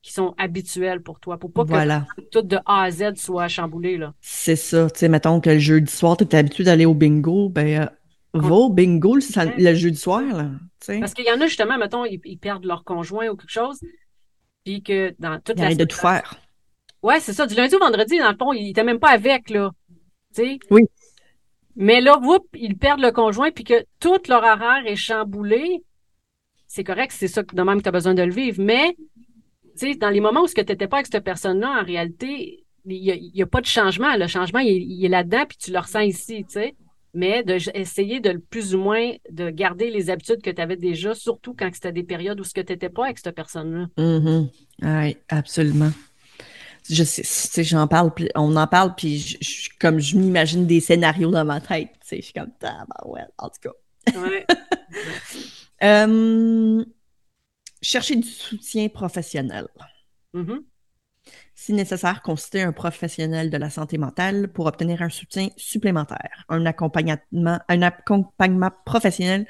qui 0.02 0.12
sont 0.12 0.34
habituelles 0.38 1.02
pour 1.02 1.20
toi, 1.20 1.38
pour 1.38 1.52
pas 1.52 1.64
que 1.64 2.20
tout 2.30 2.40
de 2.40 2.56
A 2.64 2.84
à 2.84 2.90
Z 2.90 3.16
soit 3.16 3.48
chamboulé. 3.48 3.98
là. 3.98 4.14
C'est 4.22 4.56
ça. 4.56 4.88
Tu 4.90 5.00
sais, 5.00 5.08
mettons 5.08 5.40
que 5.40 5.50
le 5.50 5.58
jeudi 5.58 5.92
soir, 5.92 6.16
tu 6.16 6.24
es 6.24 6.34
habitué 6.34 6.64
d'aller 6.64 6.86
au 6.86 6.94
bingo, 6.94 7.50
ben, 7.50 7.82
euh, 7.82 7.86
va 8.32 8.54
au 8.54 8.70
bingo 8.70 9.16
le, 9.16 9.74
jeudi 9.74 9.98
soir. 9.98 10.22
Là, 10.22 10.50
Parce 11.00 11.12
qu'il 11.12 11.26
y 11.26 11.30
en 11.30 11.38
a 11.38 11.46
justement, 11.46 11.76
mettons, 11.76 12.06
ils, 12.06 12.38
perdent 12.38 12.64
leur 12.64 12.82
conjoint 12.84 13.28
ou 13.28 13.36
quelque 13.36 13.52
chose, 13.52 13.78
puis 14.64 14.82
que 14.82 15.14
dans 15.18 15.38
toute 15.38 15.58
ils 15.58 15.64
la 15.64 15.74
de 15.74 15.84
tout 15.84 15.98
faire. 15.98 16.34
Ouais, 17.02 17.20
c'est 17.20 17.34
ça. 17.34 17.46
Du 17.46 17.54
lundi 17.54 17.74
au 17.74 17.78
vendredi, 17.78 18.18
dans 18.18 18.30
le 18.30 18.36
fond, 18.38 18.54
ils 18.54 18.64
n'étaient 18.64 18.84
même 18.84 19.00
pas 19.00 19.10
avec, 19.10 19.50
là. 19.50 19.70
sais. 20.32 20.58
Oui. 20.70 20.84
Mais 21.80 22.02
là, 22.02 22.20
ils 22.52 22.76
perdent 22.76 23.00
le 23.00 23.10
conjoint 23.10 23.50
puis 23.50 23.64
que 23.64 23.86
tout 24.00 24.18
leur 24.28 24.42
horaire 24.42 24.82
est 24.84 24.96
chamboulé. 24.96 25.82
C'est 26.66 26.84
correct, 26.84 27.10
c'est 27.10 27.26
ça 27.26 27.42
de 27.42 27.62
même 27.62 27.78
que 27.78 27.84
tu 27.84 27.88
as 27.88 27.92
besoin 27.92 28.12
de 28.12 28.22
le 28.22 28.32
vivre. 28.32 28.62
Mais, 28.62 28.94
dans 29.98 30.10
les 30.10 30.20
moments 30.20 30.42
où 30.42 30.46
tu 30.46 30.60
n'étais 30.60 30.86
pas 30.86 30.98
avec 30.98 31.08
cette 31.10 31.24
personne-là, 31.24 31.80
en 31.80 31.84
réalité, 31.84 32.66
il 32.84 33.32
n'y 33.34 33.42
a, 33.42 33.46
pas 33.46 33.62
de 33.62 33.66
changement. 33.66 34.14
Le 34.14 34.26
changement, 34.26 34.58
il, 34.58 35.02
est 35.02 35.08
là-dedans, 35.08 35.46
puis 35.48 35.56
tu 35.56 35.72
le 35.72 35.78
ressens 35.78 36.00
ici, 36.00 36.44
tu 36.44 36.52
sais. 36.52 36.76
Mais 37.14 37.42
d'essayer 37.42 38.20
de, 38.20 38.32
de 38.32 38.38
plus 38.38 38.74
ou 38.74 38.78
moins 38.78 39.12
de 39.30 39.48
garder 39.48 39.90
les 39.90 40.10
habitudes 40.10 40.42
que 40.42 40.50
tu 40.50 40.60
avais 40.60 40.76
déjà, 40.76 41.14
surtout 41.14 41.54
quand 41.58 41.70
c'était 41.72 41.92
des 41.92 42.04
périodes 42.04 42.40
où 42.40 42.44
tu 42.44 42.60
n'étais 42.60 42.90
pas 42.90 43.06
avec 43.06 43.18
cette 43.18 43.34
personne-là. 43.34 43.86
Mm-hmm. 43.96 44.48
Oui, 44.82 45.16
absolument 45.30 45.90
je 46.88 47.04
sais, 47.04 47.64
j'en 47.64 47.86
parle, 47.86 48.12
on 48.34 48.56
en 48.56 48.66
parle, 48.66 48.94
puis 48.94 49.18
je, 49.18 49.68
comme 49.78 49.98
je 49.98 50.16
m'imagine 50.16 50.66
des 50.66 50.80
scénarios 50.80 51.30
dans 51.30 51.44
ma 51.44 51.60
tête, 51.60 51.88
tu 52.00 52.08
sais, 52.08 52.16
je 52.16 52.22
suis 52.22 52.32
comme, 52.32 52.50
ah, 52.62 52.84
ben 52.88 53.10
ouais, 53.10 53.22
en 53.38 53.48
tout 53.48 53.60
cas. 53.62 54.18
Ouais. 54.18 54.46
Euh, 55.82 56.84
chercher 57.80 58.14
du 58.16 58.28
soutien 58.28 58.90
professionnel. 58.90 59.66
Mm-hmm 60.34 60.60
si 61.60 61.74
nécessaire, 61.74 62.22
consulter 62.22 62.62
un 62.62 62.72
professionnel 62.72 63.50
de 63.50 63.56
la 63.58 63.68
santé 63.68 63.98
mentale 63.98 64.48
pour 64.48 64.64
obtenir 64.64 65.02
un 65.02 65.10
soutien 65.10 65.50
supplémentaire. 65.58 66.46
Un 66.48 66.64
accompagnement, 66.64 67.58
un 67.68 67.82
accompagnement 67.82 68.70
professionnel 68.86 69.46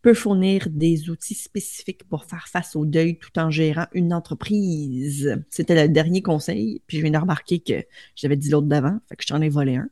peut 0.00 0.14
fournir 0.14 0.68
des 0.70 1.10
outils 1.10 1.34
spécifiques 1.34 2.08
pour 2.08 2.24
faire 2.24 2.48
face 2.48 2.76
au 2.76 2.86
deuil 2.86 3.18
tout 3.18 3.38
en 3.38 3.50
gérant 3.50 3.84
une 3.92 4.14
entreprise. 4.14 5.38
C'était 5.50 5.86
le 5.86 5.92
dernier 5.92 6.22
conseil, 6.22 6.80
puis 6.86 6.96
je 6.96 7.02
viens 7.02 7.12
de 7.12 7.18
remarquer 7.18 7.60
que 7.60 7.84
j'avais 8.16 8.36
dit 8.36 8.48
l'autre 8.48 8.66
d'avant, 8.66 8.98
fait 9.10 9.16
que 9.16 9.22
je 9.22 9.28
t'en 9.28 9.42
ai 9.42 9.50
volé 9.50 9.76
un. 9.76 9.90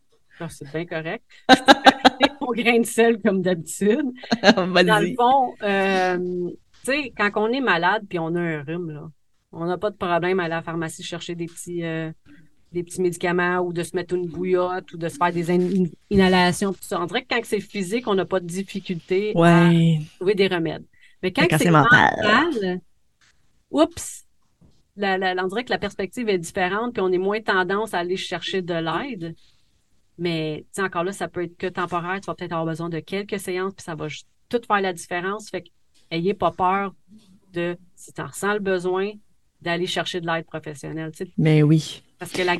C'est 0.48 0.72
bien 0.72 0.86
correct. 0.86 1.22
au 2.40 2.52
grain 2.52 2.80
de 2.80 2.86
sel 2.86 3.20
comme 3.20 3.42
d'habitude. 3.42 4.06
Dans 4.42 5.02
le 5.02 5.14
fond, 5.14 5.54
euh, 5.62 6.50
tu 6.82 6.92
sais, 6.92 7.12
quand 7.14 7.30
on 7.36 7.52
est 7.52 7.60
malade 7.60 8.04
puis 8.08 8.18
on 8.18 8.34
a 8.36 8.40
un 8.40 8.62
rhume, 8.62 8.90
là, 8.90 9.10
on 9.52 9.66
n'a 9.66 9.78
pas 9.78 9.90
de 9.90 9.96
problème 9.96 10.40
à 10.40 10.44
aller 10.44 10.54
à 10.54 10.56
la 10.58 10.62
pharmacie 10.62 11.02
chercher 11.02 11.34
des 11.34 11.46
petits, 11.46 11.84
euh, 11.84 12.12
des 12.72 12.82
petits 12.82 13.00
médicaments 13.00 13.58
ou 13.60 13.72
de 13.72 13.82
se 13.82 13.96
mettre 13.96 14.14
une 14.14 14.26
bouillotte 14.26 14.92
ou 14.92 14.98
de 14.98 15.08
se 15.08 15.16
faire 15.16 15.32
des 15.32 15.50
inhalations, 16.10 16.72
tout 16.72 16.82
ça. 16.82 17.00
On 17.00 17.06
dirait 17.06 17.22
que 17.22 17.34
quand 17.34 17.40
c'est 17.44 17.60
physique, 17.60 18.06
on 18.06 18.14
n'a 18.14 18.26
pas 18.26 18.40
de 18.40 18.46
difficulté 18.46 19.32
à 19.36 19.70
trouver 20.16 20.34
des 20.34 20.48
remèdes. 20.48 20.84
Mais 21.22 21.32
quand, 21.32 21.46
c'est 21.50 21.70
mental, 21.70 22.80
oups, 23.70 24.24
on 24.96 25.46
dirait 25.48 25.64
que 25.64 25.70
la 25.70 25.78
perspective 25.78 26.28
est 26.28 26.38
différente, 26.38 26.92
puis 26.92 27.02
on 27.02 27.10
est 27.10 27.18
moins 27.18 27.40
tendance 27.40 27.94
à 27.94 27.98
aller 27.98 28.16
chercher 28.16 28.62
de 28.62 28.74
l'aide. 28.74 29.34
Mais 30.18 30.64
encore 30.78 31.04
là, 31.04 31.12
ça 31.12 31.28
peut 31.28 31.44
être 31.44 31.56
que 31.56 31.68
temporaire. 31.68 32.20
Tu 32.20 32.26
vas 32.26 32.34
peut-être 32.34 32.52
avoir 32.52 32.66
besoin 32.66 32.88
de 32.88 32.98
quelques 32.98 33.38
séances, 33.38 33.74
puis 33.74 33.84
ça 33.84 33.94
va 33.94 34.08
tout 34.48 34.60
faire 34.66 34.80
la 34.80 34.92
différence. 34.92 35.48
Fait 35.48 35.62
que 35.62 35.68
ayez 36.10 36.34
pas 36.34 36.50
peur 36.50 36.94
de, 37.52 37.76
si 37.94 38.12
tu 38.12 38.20
en 38.20 38.26
ressens 38.26 38.54
le 38.54 38.60
besoin, 38.60 39.12
d'aller 39.60 39.86
chercher 39.86 40.20
de 40.20 40.26
l'aide 40.26 40.46
professionnelle. 40.46 41.12
Mais 41.36 41.62
oui. 41.62 42.02
Parce 42.18 42.32
que 42.32 42.42
la, 42.42 42.56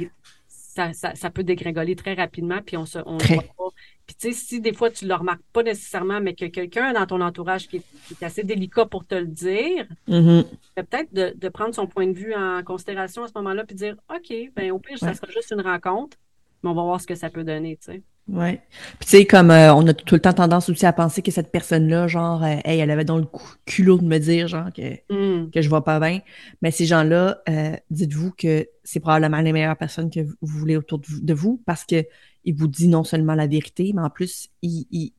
ça, 0.93 1.15
ça, 1.15 1.31
peut 1.31 1.43
dégringoler 1.43 1.97
très 1.97 2.15
rapidement, 2.15 2.61
puis 2.65 2.77
on 2.77 2.87
se 2.87 2.99
on 3.05 3.17
voit 3.19 3.43
pas. 3.43 3.69
Puis 4.07 4.17
tu 4.19 4.33
sais, 4.33 4.33
si 4.33 4.61
des 4.61 4.73
fois 4.73 4.91
tu 4.91 5.07
le 5.07 5.15
remarques 5.15 5.43
pas 5.53 5.63
nécessairement, 5.63 6.21
mais 6.21 6.35
que 6.35 6.47
quelqu'un 6.47 6.93
dans 6.93 7.07
ton 7.07 7.21
entourage 7.21 7.69
qui 7.69 7.77
est, 7.77 8.23
assez 8.23 8.43
délicat 8.43 8.87
pour 8.87 9.05
te 9.05 9.15
le 9.15 9.27
dire, 9.27 9.87
mm-hmm. 10.09 10.45
peut-être 10.77 11.13
de, 11.13 11.35
de, 11.37 11.49
prendre 11.49 11.75
son 11.75 11.87
point 11.87 12.07
de 12.07 12.17
vue 12.17 12.35
en 12.35 12.63
considération 12.63 13.25
à 13.25 13.29
ce 13.29 13.33
moment-là, 13.37 13.65
puis 13.65 13.77
dire, 13.77 13.97
OK, 14.09 14.33
ben 14.55 14.71
au 14.71 14.79
pire, 14.79 14.99
ça 14.99 15.15
sera 15.15 15.31
juste 15.31 15.53
une 15.53 15.61
rencontre, 15.61 16.17
mais 16.63 16.71
on 16.71 16.75
va 16.75 16.83
voir 16.83 17.01
ce 17.01 17.07
que 17.07 17.15
ça 17.15 17.29
peut 17.29 17.45
donner, 17.45 17.77
tu 17.77 17.93
sais. 17.93 18.03
Ouais. 18.29 18.61
Puis 18.99 19.07
tu 19.07 19.09
sais, 19.09 19.27
comme 19.27 19.51
euh, 19.51 19.73
on 19.75 19.87
a 19.87 19.95
tout 19.95 20.15
le 20.15 20.21
temps 20.21 20.35
tendance 20.35 20.69
aussi 20.69 20.85
à 20.85 20.93
penser 20.93 21.23
que 21.23 21.31
cette 21.31 21.51
personne-là, 21.51 22.09
genre, 22.09 22.45
euh, 22.45 22.57
hey, 22.65 22.79
elle 22.79 22.91
avait 22.91 23.05
dans 23.05 23.17
le 23.17 23.27
culot 23.65 23.99
de 23.99 24.05
me 24.05 24.19
dire, 24.19 24.49
genre, 24.49 24.71
que, 24.73 24.97
mm. 25.11 25.51
que 25.51 25.63
je 25.63 25.69
vois 25.69 25.83
pas 25.83 25.99
bien. 25.99 26.21
Mais 26.61 26.71
ces 26.71 26.85
gens-là, 26.85 27.41
euh, 27.49 27.75
dites-vous 27.91 28.33
que 28.33 28.69
c'est 28.85 29.01
probablement 29.01 29.41
les 29.41 29.53
meilleures 29.53 29.79
personnes 29.79 30.11
que 30.11 30.21
vous 30.21 30.37
voulez 30.43 30.77
autour 30.77 31.01
de 31.01 31.35
vous 31.35 31.63
parce 31.65 31.85
que 31.85 32.05
il 32.45 32.55
vous 32.55 32.69
dit 32.69 32.89
non 32.89 33.03
seulement 33.03 33.35
la 33.35 33.47
vérité, 33.47 33.93
mais 33.95 34.03
en 34.03 34.11
plus, 34.11 34.49
il, 34.63 34.87
il, 34.91 35.13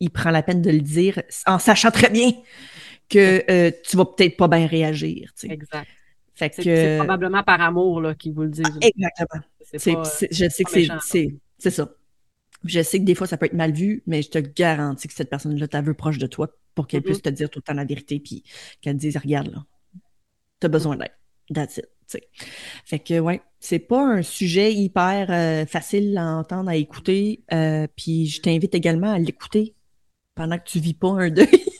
il 0.00 0.10
prend 0.10 0.30
la 0.30 0.42
peine 0.42 0.62
de 0.62 0.70
le 0.70 0.80
dire 0.80 1.22
en 1.46 1.58
sachant 1.58 1.90
très 1.90 2.10
bien 2.10 2.32
que 3.08 3.70
tu 3.82 3.96
vas 3.96 4.04
peut-être 4.04 4.36
pas 4.36 4.48
bien 4.48 4.66
réagir. 4.66 5.32
Tu 5.38 5.48
sais. 5.48 5.52
Exact. 5.52 5.88
Fait 6.34 6.50
que... 6.50 6.62
C'est 6.62 6.96
probablement 6.98 7.42
par 7.42 7.60
amour 7.62 8.00
là, 8.00 8.14
qu'ils 8.14 8.34
vous 8.34 8.42
le 8.42 8.50
disent. 8.50 8.78
exactement. 8.82 9.42
je 9.72 10.48
sais 10.48 10.64
que 10.64 10.98
c'est 11.02 11.28
c'est 11.58 11.70
ça. 11.70 11.88
Je 12.64 12.82
sais 12.82 12.98
que 12.98 13.04
des 13.04 13.14
fois, 13.14 13.26
ça 13.26 13.36
peut 13.36 13.46
être 13.46 13.52
mal 13.52 13.72
vu, 13.72 14.02
mais 14.06 14.22
je 14.22 14.30
te 14.30 14.38
garantis 14.38 15.08
que 15.08 15.14
cette 15.14 15.30
personne-là 15.30 15.68
t'a 15.68 15.82
vu 15.82 15.94
proche 15.94 16.18
de 16.18 16.26
toi 16.26 16.48
pour 16.74 16.86
qu'elle 16.86 17.02
puisse 17.02 17.18
mm-hmm. 17.18 17.22
te 17.22 17.28
dire 17.30 17.50
tout 17.50 17.58
le 17.60 17.62
temps 17.62 17.74
la 17.74 17.84
vérité, 17.84 18.20
puis 18.20 18.42
qu'elle 18.80 18.96
te 18.96 19.00
dise, 19.00 19.16
regarde, 19.16 19.52
là, 19.52 19.64
t'as 20.60 20.68
besoin 20.68 20.96
d'aide. 20.96 21.12
That's 21.52 21.76
it. 21.78 21.86
Fait 22.84 22.98
que, 22.98 23.18
ouais, 23.18 23.40
c'est 23.60 23.78
pas 23.78 24.00
un 24.00 24.22
sujet 24.22 24.72
hyper 24.72 25.26
euh, 25.30 25.66
facile 25.66 26.16
à 26.18 26.36
entendre, 26.36 26.70
à 26.70 26.76
écouter. 26.76 27.42
Euh, 27.52 27.86
puis 27.96 28.26
je 28.26 28.40
t'invite 28.40 28.74
également 28.74 29.12
à 29.12 29.18
l'écouter 29.18 29.74
pendant 30.34 30.58
que 30.58 30.64
tu 30.64 30.78
vis 30.78 30.94
pas 30.94 31.10
un 31.10 31.30
deuil. 31.30 31.48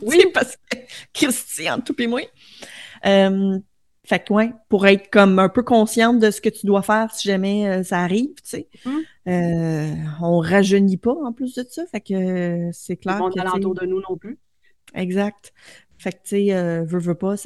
Oui, 0.00 0.24
parce 0.32 0.56
que 0.56 0.78
Christian, 1.12 1.80
tout 1.80 2.00
et 2.00 2.06
moi. 2.06 2.22
Euh, 3.04 3.58
fait 4.04 4.22
que 4.22 4.32
ouais, 4.34 4.52
pour 4.68 4.86
être 4.86 5.10
comme 5.10 5.38
un 5.38 5.48
peu 5.48 5.62
consciente 5.62 6.18
de 6.18 6.30
ce 6.30 6.42
que 6.42 6.50
tu 6.50 6.66
dois 6.66 6.82
faire 6.82 7.10
si 7.10 7.26
jamais 7.26 7.66
euh, 7.66 7.82
ça 7.82 8.00
arrive, 8.00 8.34
tu 8.34 8.50
sais. 8.50 8.68
Hum. 8.84 9.02
Euh, 9.26 9.94
on 10.20 10.40
rajeunit 10.40 10.98
pas 10.98 11.14
en 11.14 11.32
plus 11.32 11.54
de 11.54 11.64
ça, 11.68 11.86
fait 11.86 12.02
que 12.02 12.14
euh, 12.14 12.70
c'est 12.72 12.98
clair. 12.98 13.18
On 13.22 13.30
alentour 13.40 13.74
de 13.74 13.86
nous 13.86 14.02
non 14.02 14.18
plus. 14.18 14.38
Exact. 14.94 15.54
Fait 15.96 16.12
que 16.12 16.18
tu 16.18 16.28
sais, 16.28 16.54
euh, 16.54 16.84
veux, 16.84 16.98
veux 16.98 17.14
pas, 17.14 17.36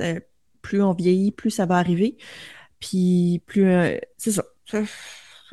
plus 0.60 0.82
on 0.82 0.92
vieillit, 0.94 1.30
plus 1.30 1.50
ça 1.50 1.64
va 1.64 1.76
arriver. 1.76 2.16
Puis 2.80 3.40
plus 3.46 3.70
c'est 4.16 4.32
ça. 4.32 4.44
C'est 4.64 4.84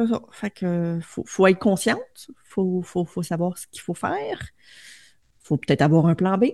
ça. 0.07 0.21
Fait 0.31 0.49
que 0.49 0.99
faut, 1.03 1.23
faut 1.25 1.45
être 1.45 1.59
consciente, 1.59 2.31
faut, 2.43 2.81
faut, 2.81 3.05
faut 3.05 3.23
savoir 3.23 3.59
ce 3.59 3.67
qu'il 3.67 3.81
faut 3.81 3.93
faire. 3.93 4.49
Faut 5.39 5.57
peut-être 5.57 5.83
avoir 5.83 6.07
un 6.07 6.15
plan 6.15 6.39
B. 6.39 6.45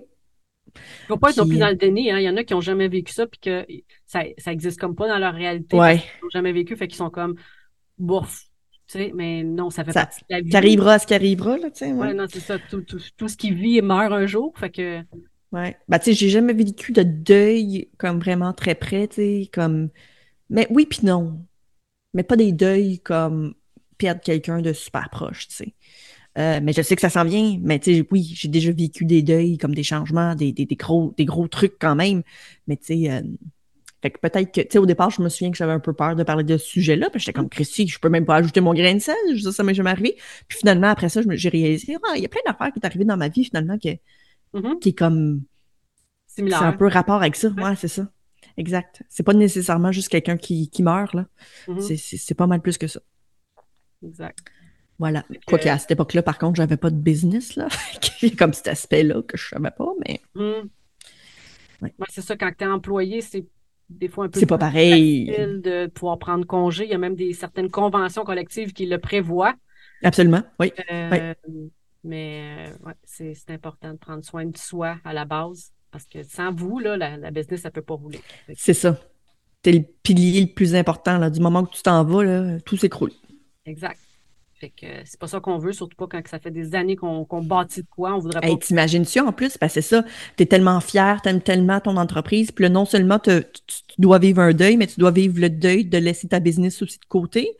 Il 0.74 0.80
ne 1.02 1.06
faut 1.08 1.16
pas 1.18 1.30
être 1.30 1.36
non 1.38 1.48
plus 1.48 1.58
dans 1.58 1.68
le 1.68 1.76
déni. 1.76 2.10
Hein. 2.10 2.18
Il 2.18 2.24
y 2.24 2.28
en 2.28 2.36
a 2.36 2.44
qui 2.44 2.54
n'ont 2.54 2.60
jamais 2.60 2.88
vécu 2.88 3.12
ça, 3.12 3.26
puis 3.26 3.40
que 3.40 3.66
ça, 4.06 4.22
ça 4.38 4.52
existe 4.52 4.80
comme 4.80 4.94
pas 4.94 5.08
dans 5.08 5.18
leur 5.18 5.34
réalité. 5.34 5.76
Ouais. 5.76 5.96
Ils 5.96 6.24
n'ont 6.24 6.30
jamais 6.32 6.52
vécu, 6.52 6.76
fait 6.76 6.88
qu'ils 6.88 6.96
sont 6.96 7.10
comme 7.10 7.34
bouf. 7.98 8.44
Tu 8.86 8.98
sais, 8.98 9.12
mais 9.14 9.42
non, 9.42 9.70
ça 9.70 9.84
fait 9.84 9.92
partie 9.92 10.20
de 10.20 10.26
la 10.34 10.40
vie. 10.40 10.50
Ça 10.50 10.58
arrivera 10.58 10.98
ce 10.98 11.06
qui 11.06 11.14
arrivera, 11.14 11.56
là, 11.56 11.70
tu 11.70 11.78
sais. 11.78 11.92
Ouais. 11.92 12.14
non, 12.14 12.26
c'est 12.30 12.40
ça. 12.40 12.58
Tout, 12.58 12.82
tout, 12.82 13.00
tout, 13.16 13.28
ce 13.28 13.36
qui 13.36 13.52
vit 13.52 13.80
meurt 13.80 14.12
un 14.12 14.26
jour, 14.26 14.52
fait 14.58 14.70
que. 14.70 15.00
Ouais. 15.52 15.76
Bah, 15.88 15.98
tu 15.98 16.06
sais, 16.06 16.12
j'ai 16.14 16.28
jamais 16.28 16.52
vécu 16.52 16.92
de 16.92 17.02
deuil 17.02 17.90
comme 17.98 18.18
vraiment 18.18 18.52
très 18.52 18.74
près, 18.74 19.08
tu 19.08 19.16
sais, 19.16 19.50
comme. 19.52 19.90
Mais 20.50 20.66
oui, 20.70 20.86
puis 20.86 21.00
non. 21.04 21.44
Mais 22.14 22.22
pas 22.22 22.36
des 22.36 22.52
deuils 22.52 23.00
comme 23.00 23.54
perdre 23.98 24.20
quelqu'un 24.20 24.60
de 24.60 24.72
super 24.72 25.08
proche, 25.10 25.48
tu 25.48 25.54
sais. 25.54 25.74
Euh, 26.38 26.60
mais 26.62 26.72
je 26.72 26.82
sais 26.82 26.94
que 26.94 27.00
ça 27.02 27.10
s'en 27.10 27.24
vient. 27.24 27.58
Mais 27.62 27.78
tu 27.78 27.94
sais, 27.94 28.06
oui, 28.10 28.32
j'ai 28.34 28.48
déjà 28.48 28.72
vécu 28.72 29.04
des 29.04 29.22
deuils, 29.22 29.58
comme 29.58 29.74
des 29.74 29.82
changements, 29.82 30.34
des, 30.34 30.52
des, 30.52 30.66
des, 30.66 30.76
gros, 30.76 31.14
des 31.16 31.24
gros 31.24 31.48
trucs 31.48 31.78
quand 31.78 31.94
même. 31.94 32.22
Mais 32.66 32.76
tu 32.76 32.86
sais, 32.86 33.10
euh, 33.10 33.22
fait 34.02 34.10
que 34.10 34.18
peut-être 34.18 34.52
que, 34.52 34.60
tu 34.62 34.68
sais, 34.70 34.78
au 34.78 34.86
départ, 34.86 35.10
je 35.10 35.22
me 35.22 35.28
souviens 35.28 35.52
que 35.52 35.56
j'avais 35.56 35.72
un 35.72 35.80
peu 35.80 35.92
peur 35.92 36.16
de 36.16 36.24
parler 36.24 36.42
de 36.42 36.56
ce 36.56 36.66
sujet-là. 36.66 37.08
Puis 37.10 37.20
j'étais 37.20 37.32
comme, 37.32 37.48
Christy, 37.48 37.86
je 37.86 37.98
peux 38.00 38.08
même 38.08 38.24
pas 38.24 38.36
ajouter 38.36 38.60
mon 38.60 38.74
grain 38.74 38.94
de 38.94 38.98
sel. 38.98 39.14
Je 39.34 39.48
ça 39.50 39.62
m'est 39.62 39.74
jamais 39.74 39.90
arrivé. 39.90 40.16
Puis 40.48 40.58
finalement, 40.58 40.88
après 40.88 41.08
ça, 41.08 41.20
j'ai 41.30 41.48
réalisé, 41.48 41.96
ah, 42.02 42.14
il 42.16 42.22
y 42.22 42.26
a 42.26 42.28
plein 42.28 42.40
d'affaires 42.46 42.72
qui 42.72 42.80
sont 42.80 42.86
arrivées 42.86 43.04
dans 43.04 43.16
ma 43.16 43.28
vie, 43.28 43.44
finalement, 43.44 43.78
qui, 43.78 44.00
mm-hmm. 44.54 44.78
qui 44.80 44.88
est 44.90 44.98
comme. 44.98 45.42
C'est 46.26 46.52
un 46.52 46.72
peu 46.72 46.86
rapport 46.86 47.16
avec 47.16 47.36
ça. 47.36 47.48
Ouais, 47.50 47.76
c'est 47.76 47.88
ça. 47.88 48.10
Exact. 48.56 49.02
C'est 49.08 49.22
pas 49.22 49.34
nécessairement 49.34 49.92
juste 49.92 50.08
quelqu'un 50.08 50.36
qui, 50.36 50.68
qui 50.68 50.82
meurt, 50.82 51.14
là. 51.14 51.26
Mm-hmm. 51.68 52.18
C'est 52.18 52.34
pas 52.34 52.46
mal 52.46 52.60
plus 52.60 52.78
que 52.78 52.86
ça. 52.86 53.00
Exact. 54.02 54.38
Voilà. 55.02 55.24
Quoi 55.48 55.58
qu'à 55.58 55.76
cette 55.78 55.90
époque-là, 55.90 56.22
par 56.22 56.38
contre, 56.38 56.54
j'avais 56.54 56.76
pas 56.76 56.88
de 56.88 56.94
business, 56.94 57.56
là. 57.56 57.66
comme 58.38 58.52
cet 58.52 58.68
aspect-là 58.68 59.20
que 59.26 59.36
je 59.36 59.48
savais 59.48 59.72
pas, 59.72 59.92
mais. 59.98 60.20
Mmh. 60.36 60.68
Ouais. 61.82 61.92
c'est 62.08 62.20
ça, 62.20 62.36
quand 62.36 62.52
tu 62.56 62.62
es 62.62 62.68
employé, 62.68 63.20
c'est 63.20 63.44
des 63.90 64.06
fois 64.06 64.26
un 64.26 64.28
peu 64.28 64.38
c'est 64.38 64.46
pas 64.46 64.58
pareil 64.58 65.26
de 65.26 65.88
pouvoir 65.88 66.20
prendre 66.20 66.46
congé. 66.46 66.84
Il 66.84 66.90
y 66.90 66.94
a 66.94 66.98
même 66.98 67.16
des 67.16 67.32
certaines 67.32 67.68
conventions 67.68 68.22
collectives 68.22 68.72
qui 68.72 68.86
le 68.86 68.98
prévoient. 68.98 69.56
Absolument, 70.04 70.44
oui. 70.60 70.72
Euh, 70.92 71.34
mais 72.04 72.68
euh, 72.68 72.86
ouais, 72.86 72.94
c'est 73.02 73.50
important 73.50 73.94
de 73.94 73.98
prendre 73.98 74.24
soin 74.24 74.46
de 74.46 74.56
soi 74.56 74.98
à 75.04 75.12
la 75.12 75.24
base 75.24 75.72
parce 75.90 76.06
que 76.06 76.22
sans 76.22 76.54
vous, 76.54 76.78
là, 76.78 76.96
la, 76.96 77.30
business, 77.32 77.62
ça 77.62 77.72
peut 77.72 77.82
pas 77.82 77.94
rouler. 77.94 78.20
C'est 78.54 78.72
ça. 78.72 78.96
Tu 79.64 79.70
es 79.70 79.72
le 79.72 79.84
pilier 80.04 80.42
le 80.42 80.54
plus 80.54 80.76
important. 80.76 81.18
Là. 81.18 81.28
Du 81.28 81.40
moment 81.40 81.64
que 81.64 81.74
tu 81.74 81.82
t'en 81.82 82.04
vas, 82.04 82.22
là, 82.22 82.60
tout 82.60 82.76
s'écroule. 82.76 83.10
Exact. 83.66 83.98
Fait 84.62 84.70
que 84.70 84.86
c'est 85.04 85.18
pas 85.18 85.26
ça 85.26 85.40
qu'on 85.40 85.58
veut, 85.58 85.72
surtout 85.72 85.96
pas 85.96 86.06
quand 86.06 86.22
ça 86.28 86.38
fait 86.38 86.52
des 86.52 86.76
années 86.76 86.94
qu'on 86.94 87.26
bâtit 87.42 87.82
de 87.82 87.88
quoi, 87.90 88.14
on 88.14 88.20
voudrait 88.20 88.40
pas. 88.40 88.46
Hey, 88.46 88.56
T'imagines-tu 88.60 89.18
en 89.18 89.32
plus? 89.32 89.58
Parce 89.58 89.74
que 89.74 89.80
c'est 89.80 89.88
ça, 89.88 90.04
t'es 90.36 90.46
tellement 90.46 90.80
fier, 90.80 91.20
t'aimes 91.20 91.42
tellement 91.42 91.80
ton 91.80 91.96
entreprise, 91.96 92.52
puis 92.52 92.62
là, 92.62 92.68
non 92.68 92.84
seulement 92.84 93.18
tu, 93.18 93.32
dois 93.98 94.20
vivre 94.20 94.40
un 94.40 94.52
deuil, 94.52 94.76
mais 94.76 94.86
tu 94.86 95.00
dois 95.00 95.10
vivre 95.10 95.40
le 95.40 95.50
deuil 95.50 95.84
de 95.84 95.98
laisser 95.98 96.28
ta 96.28 96.38
business 96.38 96.80
aussi 96.80 97.00
de 97.00 97.04
côté. 97.06 97.56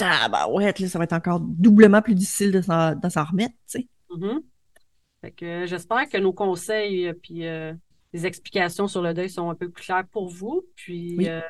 Ah, 0.00 0.28
bah 0.28 0.46
ouais, 0.46 0.72
là, 0.78 0.88
ça 0.88 0.98
va 0.98 1.04
être 1.04 1.14
encore 1.14 1.40
doublement 1.40 2.00
plus 2.00 2.14
difficile 2.14 2.52
de 2.52 2.60
s'en 2.60 3.24
remettre, 3.24 3.54
tu 3.68 3.80
sais. 3.80 3.88
Mm-hmm. 4.10 4.38
Fait 5.20 5.30
que 5.32 5.66
j'espère 5.66 6.08
que 6.08 6.18
nos 6.18 6.32
conseils 6.32 7.12
puis 7.14 7.44
euh, 7.44 7.72
les 8.12 8.24
explications 8.24 8.86
sur 8.86 9.02
le 9.02 9.14
deuil 9.14 9.30
sont 9.30 9.50
un 9.50 9.56
peu 9.56 9.68
plus 9.68 9.82
claires 9.82 10.06
pour 10.12 10.28
vous. 10.28 10.62
Puis 10.76 11.28
euh, 11.28 11.40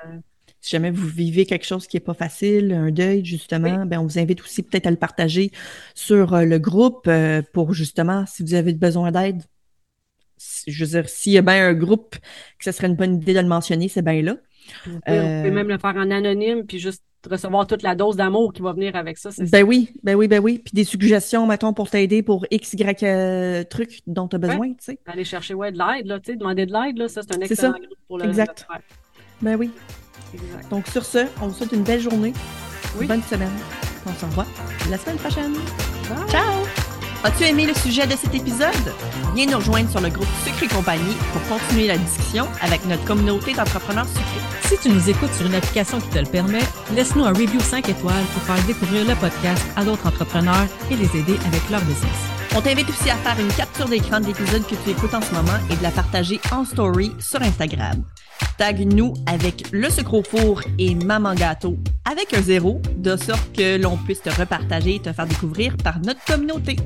si 0.64 0.70
jamais 0.70 0.90
vous 0.90 1.06
vivez 1.06 1.44
quelque 1.44 1.66
chose 1.66 1.86
qui 1.86 1.96
n'est 1.96 2.00
pas 2.00 2.14
facile, 2.14 2.72
un 2.72 2.90
deuil, 2.90 3.22
justement, 3.22 3.84
ben, 3.84 3.98
on 3.98 4.04
vous 4.04 4.18
invite 4.18 4.40
aussi 4.40 4.62
peut-être 4.62 4.86
à 4.86 4.90
le 4.90 4.96
partager 4.96 5.50
sur 5.94 6.32
euh, 6.32 6.46
le 6.46 6.58
groupe 6.58 7.06
euh, 7.06 7.42
pour 7.52 7.74
justement, 7.74 8.24
si 8.24 8.42
vous 8.42 8.54
avez 8.54 8.72
besoin 8.72 9.12
d'aide. 9.12 9.42
Je 10.66 10.82
veux 10.82 10.90
dire, 10.92 11.08
s'il 11.10 11.32
y 11.32 11.38
a 11.38 11.42
bien 11.42 11.68
un 11.68 11.74
groupe 11.74 12.16
que 12.16 12.64
ce 12.64 12.72
serait 12.72 12.86
une 12.86 12.96
bonne 12.96 13.16
idée 13.16 13.34
de 13.34 13.40
le 13.40 13.46
mentionner, 13.46 13.88
c'est 13.88 14.00
bien 14.00 14.22
là. 14.22 14.36
Vous 14.86 15.00
pouvez, 15.00 15.18
euh, 15.18 15.50
même 15.50 15.68
le 15.68 15.76
faire 15.76 15.96
en 15.96 16.10
anonyme, 16.10 16.64
puis 16.64 16.78
juste 16.78 17.04
recevoir 17.30 17.66
toute 17.66 17.82
la 17.82 17.94
dose 17.94 18.16
d'amour 18.16 18.54
qui 18.54 18.62
va 18.62 18.72
venir 18.72 18.96
avec 18.96 19.18
ça. 19.18 19.28
Ben 19.38 19.64
oui, 19.64 19.90
ben 20.02 20.14
oui, 20.14 20.28
ben 20.28 20.42
oui. 20.42 20.62
Puis 20.64 20.72
des 20.72 20.84
suggestions, 20.84 21.46
mettons, 21.46 21.74
pour 21.74 21.90
t'aider 21.90 22.22
pour 22.22 22.46
X, 22.50 22.72
Y 22.72 23.68
trucs 23.68 24.00
dont 24.06 24.28
tu 24.28 24.36
as 24.36 24.38
besoin, 24.38 24.70
tu 24.70 24.76
sais. 24.80 24.98
Aller 25.04 25.24
chercher 25.24 25.52
ouais, 25.52 25.72
de 25.72 25.78
l'aide, 25.78 26.06
là, 26.06 26.20
tu 26.20 26.32
sais, 26.32 26.38
demander 26.38 26.64
de 26.64 26.72
l'aide, 26.72 26.96
là, 26.96 27.08
ça, 27.08 27.20
c'est 27.20 27.36
un 27.36 27.40
excellent 27.40 27.72
groupe 27.72 27.98
pour 28.08 28.16
le, 28.16 28.24
exact. 28.24 28.66
Ben 29.42 29.56
oui. 29.56 29.70
Donc, 30.70 30.86
sur 30.88 31.04
ce, 31.04 31.26
on 31.40 31.48
vous 31.48 31.54
souhaite 31.54 31.72
une 31.72 31.82
belle 31.82 32.00
journée, 32.00 32.32
une 33.00 33.06
bonne 33.06 33.22
semaine. 33.22 33.52
On 34.06 34.12
se 34.18 34.24
revoit 34.24 34.46
la 34.90 34.98
semaine 34.98 35.16
prochaine. 35.16 35.54
Ciao! 36.28 36.62
As-tu 37.24 37.44
aimé 37.44 37.64
le 37.64 37.72
sujet 37.72 38.06
de 38.06 38.14
cet 38.16 38.34
épisode? 38.34 38.92
Viens 39.34 39.46
nous 39.46 39.56
rejoindre 39.56 39.90
sur 39.90 40.00
le 40.00 40.10
groupe 40.10 40.28
Sucre 40.44 40.64
et 40.64 40.68
compagnie 40.68 41.16
pour 41.32 41.42
continuer 41.56 41.86
la 41.86 41.96
discussion 41.96 42.46
avec 42.60 42.84
notre 42.84 43.02
communauté 43.06 43.54
d'entrepreneurs 43.54 44.06
sucrés. 44.08 44.68
Si 44.68 44.76
tu 44.76 44.90
nous 44.90 45.08
écoutes 45.08 45.32
sur 45.32 45.46
une 45.46 45.54
application 45.54 46.00
qui 46.00 46.08
te 46.08 46.18
le 46.18 46.26
permet, 46.26 46.60
laisse-nous 46.94 47.24
un 47.24 47.32
review 47.32 47.60
5 47.60 47.88
étoiles 47.88 48.24
pour 48.34 48.42
faire 48.42 48.62
découvrir 48.66 49.06
le 49.06 49.14
podcast 49.14 49.64
à 49.74 49.84
d'autres 49.84 50.06
entrepreneurs 50.06 50.66
et 50.90 50.96
les 50.96 51.16
aider 51.18 51.38
avec 51.46 51.70
leur 51.70 51.80
business. 51.82 52.34
On 52.56 52.60
t'invite 52.60 52.90
aussi 52.90 53.08
à 53.08 53.16
faire 53.16 53.40
une 53.40 53.52
capture 53.54 53.88
d'écran 53.88 54.20
de 54.20 54.26
l'épisode 54.26 54.66
que 54.66 54.74
tu 54.84 54.90
écoutes 54.90 55.14
en 55.14 55.22
ce 55.22 55.32
moment 55.34 55.58
et 55.70 55.76
de 55.76 55.82
la 55.82 55.90
partager 55.90 56.40
en 56.52 56.66
story 56.66 57.12
sur 57.18 57.40
Instagram. 57.40 58.04
Tag-nous 58.58 59.14
avec 59.26 59.64
le 59.72 59.90
sucre 59.90 60.14
au 60.14 60.22
four 60.22 60.62
et 60.78 60.94
Maman 60.94 61.34
Gâteau 61.34 61.76
avec 62.04 62.34
un 62.34 62.42
zéro, 62.42 62.80
de 62.96 63.16
sorte 63.16 63.52
que 63.56 63.80
l'on 63.80 63.96
puisse 63.96 64.22
te 64.22 64.30
repartager 64.30 64.96
et 64.96 65.00
te 65.00 65.12
faire 65.12 65.26
découvrir 65.26 65.76
par 65.76 65.98
notre 66.00 66.22
communauté. 66.24 66.76